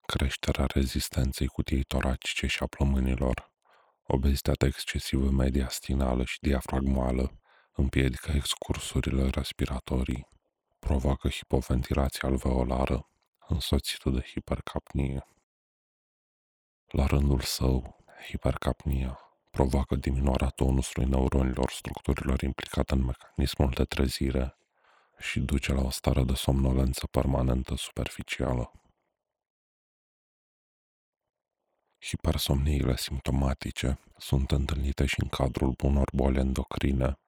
Creșterea 0.06 0.66
rezistenței 0.66 1.46
cutiei 1.46 1.82
toracice 1.82 2.46
și 2.46 2.62
a 2.62 2.66
plămânilor, 2.66 3.52
obezitatea 4.06 4.68
excesivă 4.68 5.30
mediastinală 5.30 6.24
și 6.24 6.40
diafragmală 6.40 7.38
împiedică 7.72 8.32
excursurile 8.34 9.28
respiratorii, 9.28 10.28
provoacă 10.78 11.28
hipoventilație 11.28 12.28
alveolară, 12.28 13.08
însoțită 13.48 14.10
de 14.10 14.20
hipercapnie. 14.20 15.26
La 16.86 17.06
rândul 17.06 17.40
său, 17.40 18.04
hipercapnia 18.28 19.18
provoacă 19.50 19.94
diminuarea 19.94 20.48
tonusului 20.48 21.08
neuronilor 21.08 21.70
structurilor 21.70 22.42
implicate 22.42 22.94
în 22.94 23.04
mecanismul 23.04 23.70
de 23.70 23.84
trezire 23.84 24.56
și 25.18 25.40
duce 25.40 25.72
la 25.72 25.82
o 25.82 25.90
stare 25.90 26.22
de 26.22 26.34
somnolență 26.34 27.06
permanentă 27.06 27.74
superficială. 27.76 28.72
Hipersomniile 32.00 32.96
simptomatice 32.96 33.98
sunt 34.16 34.50
întâlnite 34.50 35.06
și 35.06 35.20
în 35.20 35.28
cadrul 35.28 35.74
unor 35.82 36.10
boli 36.12 36.38
endocrine, 36.38 37.18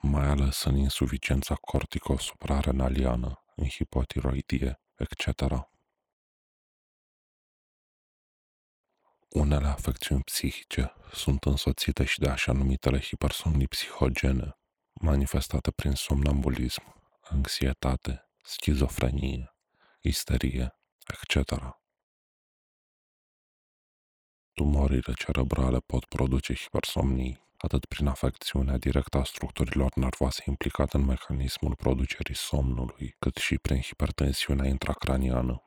mai 0.00 0.26
ales 0.26 0.62
în 0.62 0.76
insuficiența 0.76 1.54
cortico-suprarenaliană, 1.54 3.44
în 3.56 3.66
hipotiroidie, 3.68 4.80
etc. 4.94 5.68
Unele 9.28 9.66
afecțiuni 9.66 10.22
psihice 10.22 10.92
sunt 11.12 11.44
însoțite 11.44 12.04
și 12.04 12.18
de 12.18 12.28
așa 12.28 12.52
numitele 12.52 13.00
hipersomnii 13.00 13.68
psihogene, 13.68 14.56
manifestate 14.92 15.70
prin 15.70 15.92
somnambulism, 15.92 17.03
anxietate, 17.30 18.28
schizofrenie, 18.42 19.54
isterie, 20.00 20.74
etc. 21.06 21.52
Tumorile 24.52 25.12
cerebrale 25.14 25.78
pot 25.80 26.04
produce 26.04 26.54
hipersomnii 26.54 27.42
atât 27.56 27.84
prin 27.84 28.06
afecțiunea 28.06 28.76
directă 28.78 29.18
a 29.18 29.24
structurilor 29.24 29.94
nervoase 29.94 30.42
implicate 30.46 30.96
în 30.96 31.04
mecanismul 31.04 31.74
producerii 31.74 32.36
somnului, 32.36 33.14
cât 33.18 33.36
și 33.36 33.58
prin 33.58 33.80
hipertensiunea 33.80 34.68
intracraniană. 34.68 35.62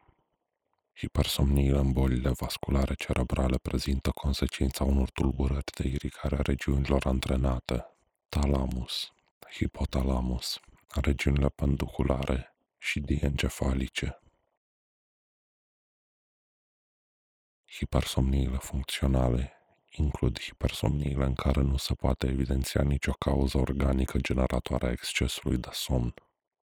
Hipersomniile 0.95 1.77
în 1.77 1.91
bolile 1.91 2.29
vasculare 2.29 2.93
cerebrale 2.93 3.57
prezintă 3.57 4.09
consecința 4.09 4.83
unor 4.83 5.09
tulburări 5.09 5.71
de 5.77 5.87
irigare 5.87 6.35
a 6.35 6.41
regiunilor 6.41 7.05
antrenate, 7.05 7.85
talamus, 8.29 9.11
hipotalamus, 9.51 10.59
regiunile 10.93 11.49
penduculare 11.49 12.55
și 12.77 12.99
diencefalice. 12.99 14.21
Hipersomniile 17.65 18.57
funcționale 18.57 19.51
includ 19.89 20.39
hipersomniile 20.39 21.25
în 21.25 21.33
care 21.33 21.61
nu 21.61 21.77
se 21.77 21.93
poate 21.93 22.27
evidenția 22.27 22.81
nicio 22.81 23.11
cauză 23.11 23.57
organică 23.57 24.17
generatoare 24.17 24.88
a 24.88 24.91
excesului 24.91 25.57
de 25.57 25.69
somn. 25.71 26.13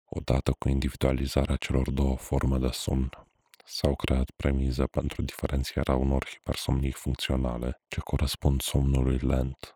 Odată 0.05 0.51
cu 0.51 0.69
individualizarea 0.69 1.55
celor 1.55 1.91
două 1.91 2.17
forme 2.17 2.57
de 2.57 2.69
somn, 2.71 3.09
s-au 3.65 3.95
creat 3.95 4.31
premize 4.31 4.85
pentru 4.85 5.21
diferențierea 5.21 5.95
unor 5.95 6.27
hipersomnii 6.27 6.91
funcționale 6.91 7.81
ce 7.87 7.99
corespund 7.99 8.61
somnului 8.61 9.17
lent, 9.17 9.75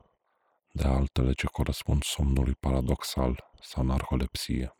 de 0.76 0.84
altele 0.84 1.34
ce 1.34 1.48
corespund 1.48 2.04
somnului 2.04 2.56
paradoxal 2.56 3.50
sau 3.62 3.84
narcolepsie. 3.84 4.78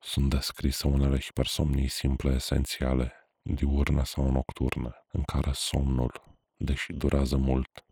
Sunt 0.00 0.30
descrise 0.30 0.86
unele 0.86 1.20
hipersomnii 1.20 1.88
simple 1.88 2.34
esențiale, 2.34 3.12
diurne 3.42 4.04
sau 4.04 4.30
nocturne, 4.30 4.90
în 5.12 5.22
care 5.22 5.50
somnul, 5.52 6.36
deși 6.56 6.92
durează 6.92 7.36
mult, 7.36 7.84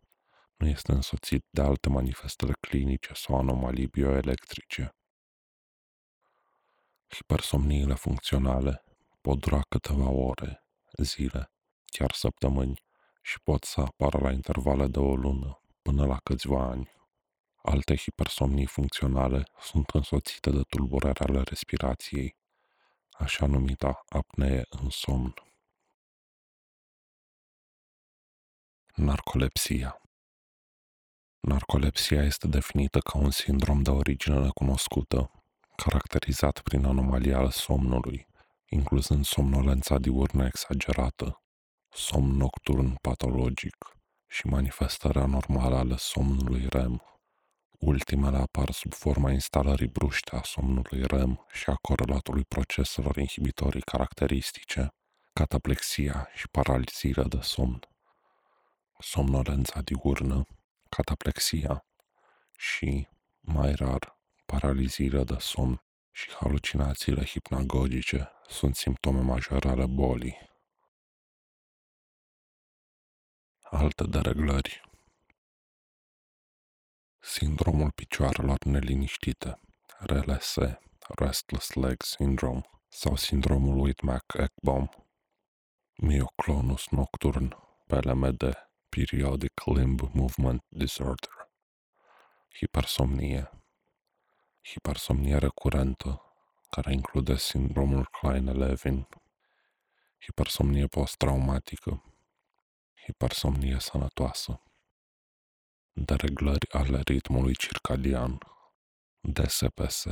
nu 0.56 0.66
este 0.66 0.92
însoțit 0.92 1.46
de 1.50 1.60
alte 1.60 1.88
manifestări 1.88 2.58
clinice 2.60 3.12
sau 3.14 3.38
anomalii 3.38 3.86
bioelectrice. 3.86 4.94
Hipersomniile 7.08 7.94
funcționale 7.94 8.84
pot 9.20 9.40
dura 9.40 9.60
câteva 9.68 10.10
ore, 10.10 10.64
zile, 11.02 11.50
chiar 11.84 12.12
săptămâni 12.12 12.84
și 13.22 13.40
pot 13.40 13.64
să 13.64 13.80
apară 13.80 14.18
la 14.18 14.32
intervale 14.32 14.86
de 14.86 14.98
o 14.98 15.14
lună 15.14 15.62
până 15.82 16.06
la 16.06 16.16
câțiva 16.16 16.62
ani. 16.62 16.99
Alte 17.62 17.96
hipersomnii 17.96 18.66
funcționale 18.66 19.44
sunt 19.60 19.90
însoțite 19.90 20.50
de 20.50 20.62
tulburări 20.62 21.20
ale 21.20 21.42
respirației, 21.42 22.36
așa 23.10 23.46
numita 23.46 24.04
apnee 24.08 24.66
în 24.68 24.90
somn. 24.90 25.34
Narcolepsia 28.94 30.00
Narcolepsia 31.40 32.22
este 32.22 32.46
definită 32.46 32.98
ca 32.98 33.18
un 33.18 33.30
sindrom 33.30 33.82
de 33.82 33.90
origine 33.90 34.38
necunoscută, 34.38 35.30
caracterizat 35.76 36.60
prin 36.60 36.84
anomalia 36.84 37.38
al 37.38 37.50
somnului, 37.50 38.26
incluzând 38.68 39.24
somnolența 39.24 39.98
diurnă 39.98 40.46
exagerată, 40.46 41.42
somn 41.88 42.36
nocturn 42.36 42.94
patologic 42.94 43.76
și 44.26 44.46
manifestarea 44.46 45.26
normală 45.26 45.76
ale 45.76 45.96
somnului 45.96 46.66
REM. 46.68 47.09
Ultimele 47.80 48.36
apar 48.36 48.70
sub 48.70 48.92
forma 48.92 49.30
instalării 49.30 49.88
bruște 49.88 50.36
a 50.36 50.42
somnului 50.42 51.06
REM 51.06 51.46
și 51.52 51.70
a 51.70 51.74
corelatului 51.74 52.44
proceselor 52.44 53.16
inhibitorii 53.16 53.80
caracteristice, 53.80 54.88
cataplexia 55.32 56.28
și 56.34 56.48
paralizirea 56.48 57.24
de 57.24 57.38
somn. 57.40 57.80
Somnolența 58.98 59.80
diurnă, 59.80 60.46
cataplexia 60.88 61.84
și, 62.56 63.08
mai 63.40 63.74
rar, 63.74 64.18
paralizirea 64.46 65.24
de 65.24 65.36
somn 65.38 65.82
și 66.10 66.30
halucinațiile 66.30 67.24
hipnagogice 67.24 68.30
sunt 68.48 68.76
simptome 68.76 69.20
majore 69.20 69.68
ale 69.68 69.86
bolii. 69.86 70.38
Alte 73.62 74.04
dereglări 74.04 74.89
Sindromul 77.22 77.90
picioarelor 77.90 78.64
neliniștite, 78.64 79.60
RLS, 79.98 80.56
Restless 81.08 81.72
Leg 81.72 82.02
Syndrome, 82.02 82.62
sau 82.88 83.16
sindromul 83.16 83.78
Whitmack-Ekbom, 83.78 84.88
mioclonus 85.96 86.88
nocturn, 86.88 87.56
PLMD, 87.86 88.68
Periodic 88.88 89.64
Limb 89.64 90.00
Movement 90.12 90.64
Disorder, 90.68 91.50
hipersomnie, 92.54 93.50
hipersomnie 94.62 95.36
recurentă, 95.36 96.22
care 96.70 96.92
include 96.92 97.36
sindromul 97.36 98.06
Klein-Levin, 98.06 99.08
hipersomnie 100.18 100.86
post-traumatică, 100.86 102.02
hipersomnie 103.04 103.78
sănătoasă, 103.78 104.60
dereglări 105.92 106.72
ale 106.72 107.00
ritmului 107.00 107.54
circadian, 107.56 108.38
DSPS, 109.20 110.06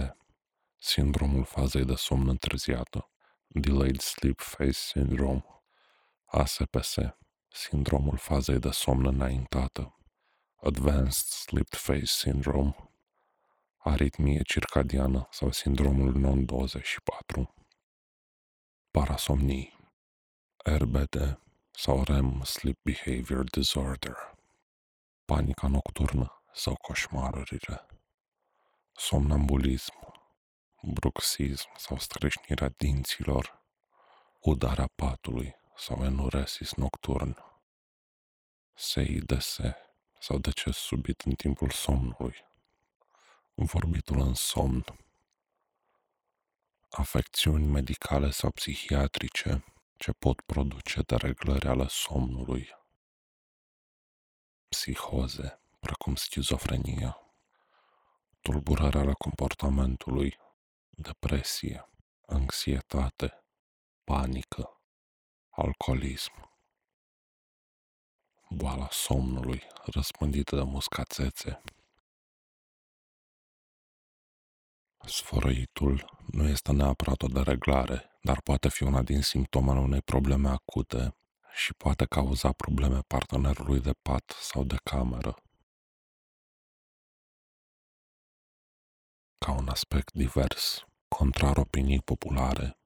sindromul 0.77 1.45
fazei 1.45 1.85
de 1.85 1.95
somn 1.95 2.29
întârziată, 2.29 3.11
Delayed 3.47 4.01
Sleep 4.01 4.41
Phase 4.41 4.73
Syndrome, 4.73 5.45
ASPS, 6.25 6.97
sindromul 7.49 8.17
fazei 8.17 8.59
de 8.59 8.71
somn 8.71 9.07
înaintată, 9.07 9.99
Advanced 10.57 11.13
Sleep 11.13 11.69
Phase 11.69 12.05
Syndrome, 12.05 12.75
aritmie 13.77 14.43
circadiană 14.43 15.29
sau 15.31 15.51
sindromul 15.51 16.13
non-24, 16.13 17.43
parasomnii, 18.91 19.77
RBD 20.65 21.41
sau 21.73 22.03
REM 22.03 22.43
Sleep 22.43 22.79
Behavior 22.83 23.45
Disorder, 23.51 24.38
panica 25.33 25.67
nocturnă 25.67 26.43
sau 26.53 26.75
coșmarurile, 26.77 27.87
somnambulism, 28.93 29.95
bruxism 30.83 31.69
sau 31.77 31.99
streșnirea 31.99 32.69
dinților, 32.69 33.63
udarea 34.41 34.87
patului 34.95 35.55
sau 35.77 36.05
enuresis 36.05 36.75
nocturn, 36.75 37.37
SIDS 38.75 39.59
sau 40.21 40.39
deces 40.39 40.77
subit 40.77 41.21
în 41.21 41.33
timpul 41.33 41.71
somnului, 41.71 42.37
vorbitul 43.55 44.21
în 44.21 44.35
somn, 44.35 44.85
afecțiuni 46.91 47.67
medicale 47.67 48.31
sau 48.31 48.51
psihiatrice 48.51 49.65
ce 49.97 50.13
pot 50.13 50.41
produce 50.41 51.01
dereglări 51.01 51.67
ale 51.67 51.87
somnului, 51.89 52.77
psihoze, 54.69 55.61
precum 55.81 56.15
schizofrenia, 56.15 57.19
tulburarea 58.41 59.01
ale 59.01 59.13
comportamentului, 59.13 60.37
depresie, 60.91 61.89
anxietate, 62.27 63.45
panică, 64.05 64.81
alcoolism, 65.51 66.33
boala 68.49 68.89
somnului 68.91 69.63
răspândită 69.85 70.57
de 70.57 70.63
muscațețe. 70.63 71.63
Sfărăitul 75.07 76.19
nu 76.33 76.49
este 76.49 76.73
neapărat 76.73 77.23
o 77.23 77.27
dereglare, 77.27 78.19
dar 78.23 78.41
poate 78.41 78.69
fi 78.69 78.83
una 78.83 79.03
din 79.03 79.23
simptomele 79.23 79.79
unei 79.79 80.03
probleme 80.03 80.49
acute 80.49 81.17
și 81.59 81.75
poate 81.75 82.05
cauza 82.05 82.53
probleme 82.53 83.01
partenerului 83.01 83.81
de 83.81 83.93
pat 84.03 84.37
sau 84.41 84.65
de 84.65 84.77
cameră. 84.83 85.35
Ca 89.39 89.53
un 89.53 89.69
aspect 89.69 90.13
divers, 90.13 90.85
contrar 91.09 91.57
opinii 91.57 92.03
populare, 92.03 92.79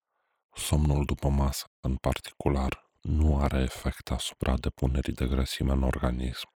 somnul 0.54 1.04
după 1.04 1.28
masă, 1.28 1.64
în 1.80 1.96
particular, 1.96 2.90
nu 3.00 3.40
are 3.40 3.58
efect 3.58 4.10
asupra 4.10 4.56
depunerii 4.56 5.12
de 5.12 5.26
grăsime 5.26 5.72
în 5.72 5.82
organism. 5.82 6.48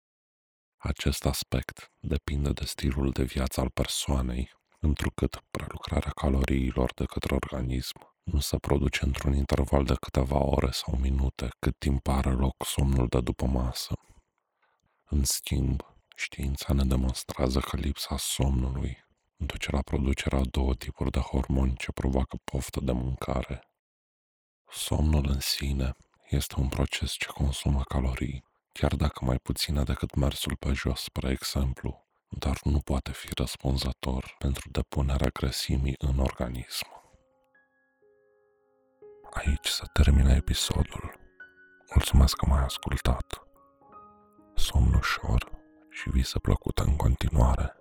Acest 0.77 1.25
aspect 1.25 1.93
depinde 2.01 2.51
de 2.51 2.65
stilul 2.65 3.11
de 3.11 3.23
viață 3.23 3.61
al 3.61 3.71
persoanei, 3.71 4.53
întrucât 4.81 5.45
prelucrarea 5.51 6.11
caloriilor 6.11 6.93
de 6.95 7.05
către 7.05 7.35
organism 7.35 7.99
nu 8.01 8.16
se 8.39 8.59
produce 8.59 9.05
într-un 9.05 9.35
interval 9.35 9.85
de 9.85 9.95
câteva 9.95 10.45
ore 10.45 10.71
sau 10.71 10.97
minute, 10.97 11.49
cât 11.59 11.79
timp 11.79 12.09
are 12.09 12.31
loc 12.31 12.55
somnul 12.65 13.07
de 13.09 13.21
după 13.21 13.47
masă. 13.47 13.95
În 15.05 15.25
schimb, 15.25 15.83
știința 16.17 16.73
ne 16.73 16.85
demonstrează 16.85 17.61
că 17.61 17.77
lipsa 17.77 18.17
somnului 18.17 19.05
duce 19.37 19.71
la 19.71 19.83
producerea 19.83 20.41
două 20.41 20.75
tipuri 20.75 21.11
de 21.11 21.19
hormoni 21.19 21.77
ce 21.77 21.93
provoacă 21.93 22.37
poftă 22.45 22.81
de 22.81 22.93
mâncare. 22.93 23.69
Somnul 24.71 25.29
în 25.29 25.41
sine 25.41 25.93
este 26.29 26.55
un 26.59 26.69
proces 26.69 27.13
ce 27.13 27.27
consumă 27.27 27.83
calorii, 27.83 28.45
chiar 28.73 28.95
dacă 28.95 29.25
mai 29.25 29.39
puține 29.39 29.83
decât 29.83 30.15
mersul 30.15 30.57
pe 30.57 30.73
jos, 30.73 31.01
spre 31.03 31.31
exemplu, 31.31 32.07
dar 32.29 32.59
nu 32.63 32.81
poate 32.81 33.13
fi 33.13 33.29
răspunzător 33.35 34.35
pentru 34.39 34.71
depunerea 34.71 35.29
grăsimii 35.29 35.95
în 35.99 36.19
organism. 36.19 36.96
Aici 39.37 39.67
se 39.69 39.85
termină 39.93 40.33
episodul. 40.33 41.19
Mulțumesc 41.95 42.37
că 42.37 42.47
m-ai 42.47 42.65
ascultat. 42.65 43.43
Somn 44.55 44.95
ușor 44.95 45.51
și 45.91 46.11
vise 46.11 46.39
plăcute 46.39 46.83
în 46.83 46.97
continuare. 46.97 47.75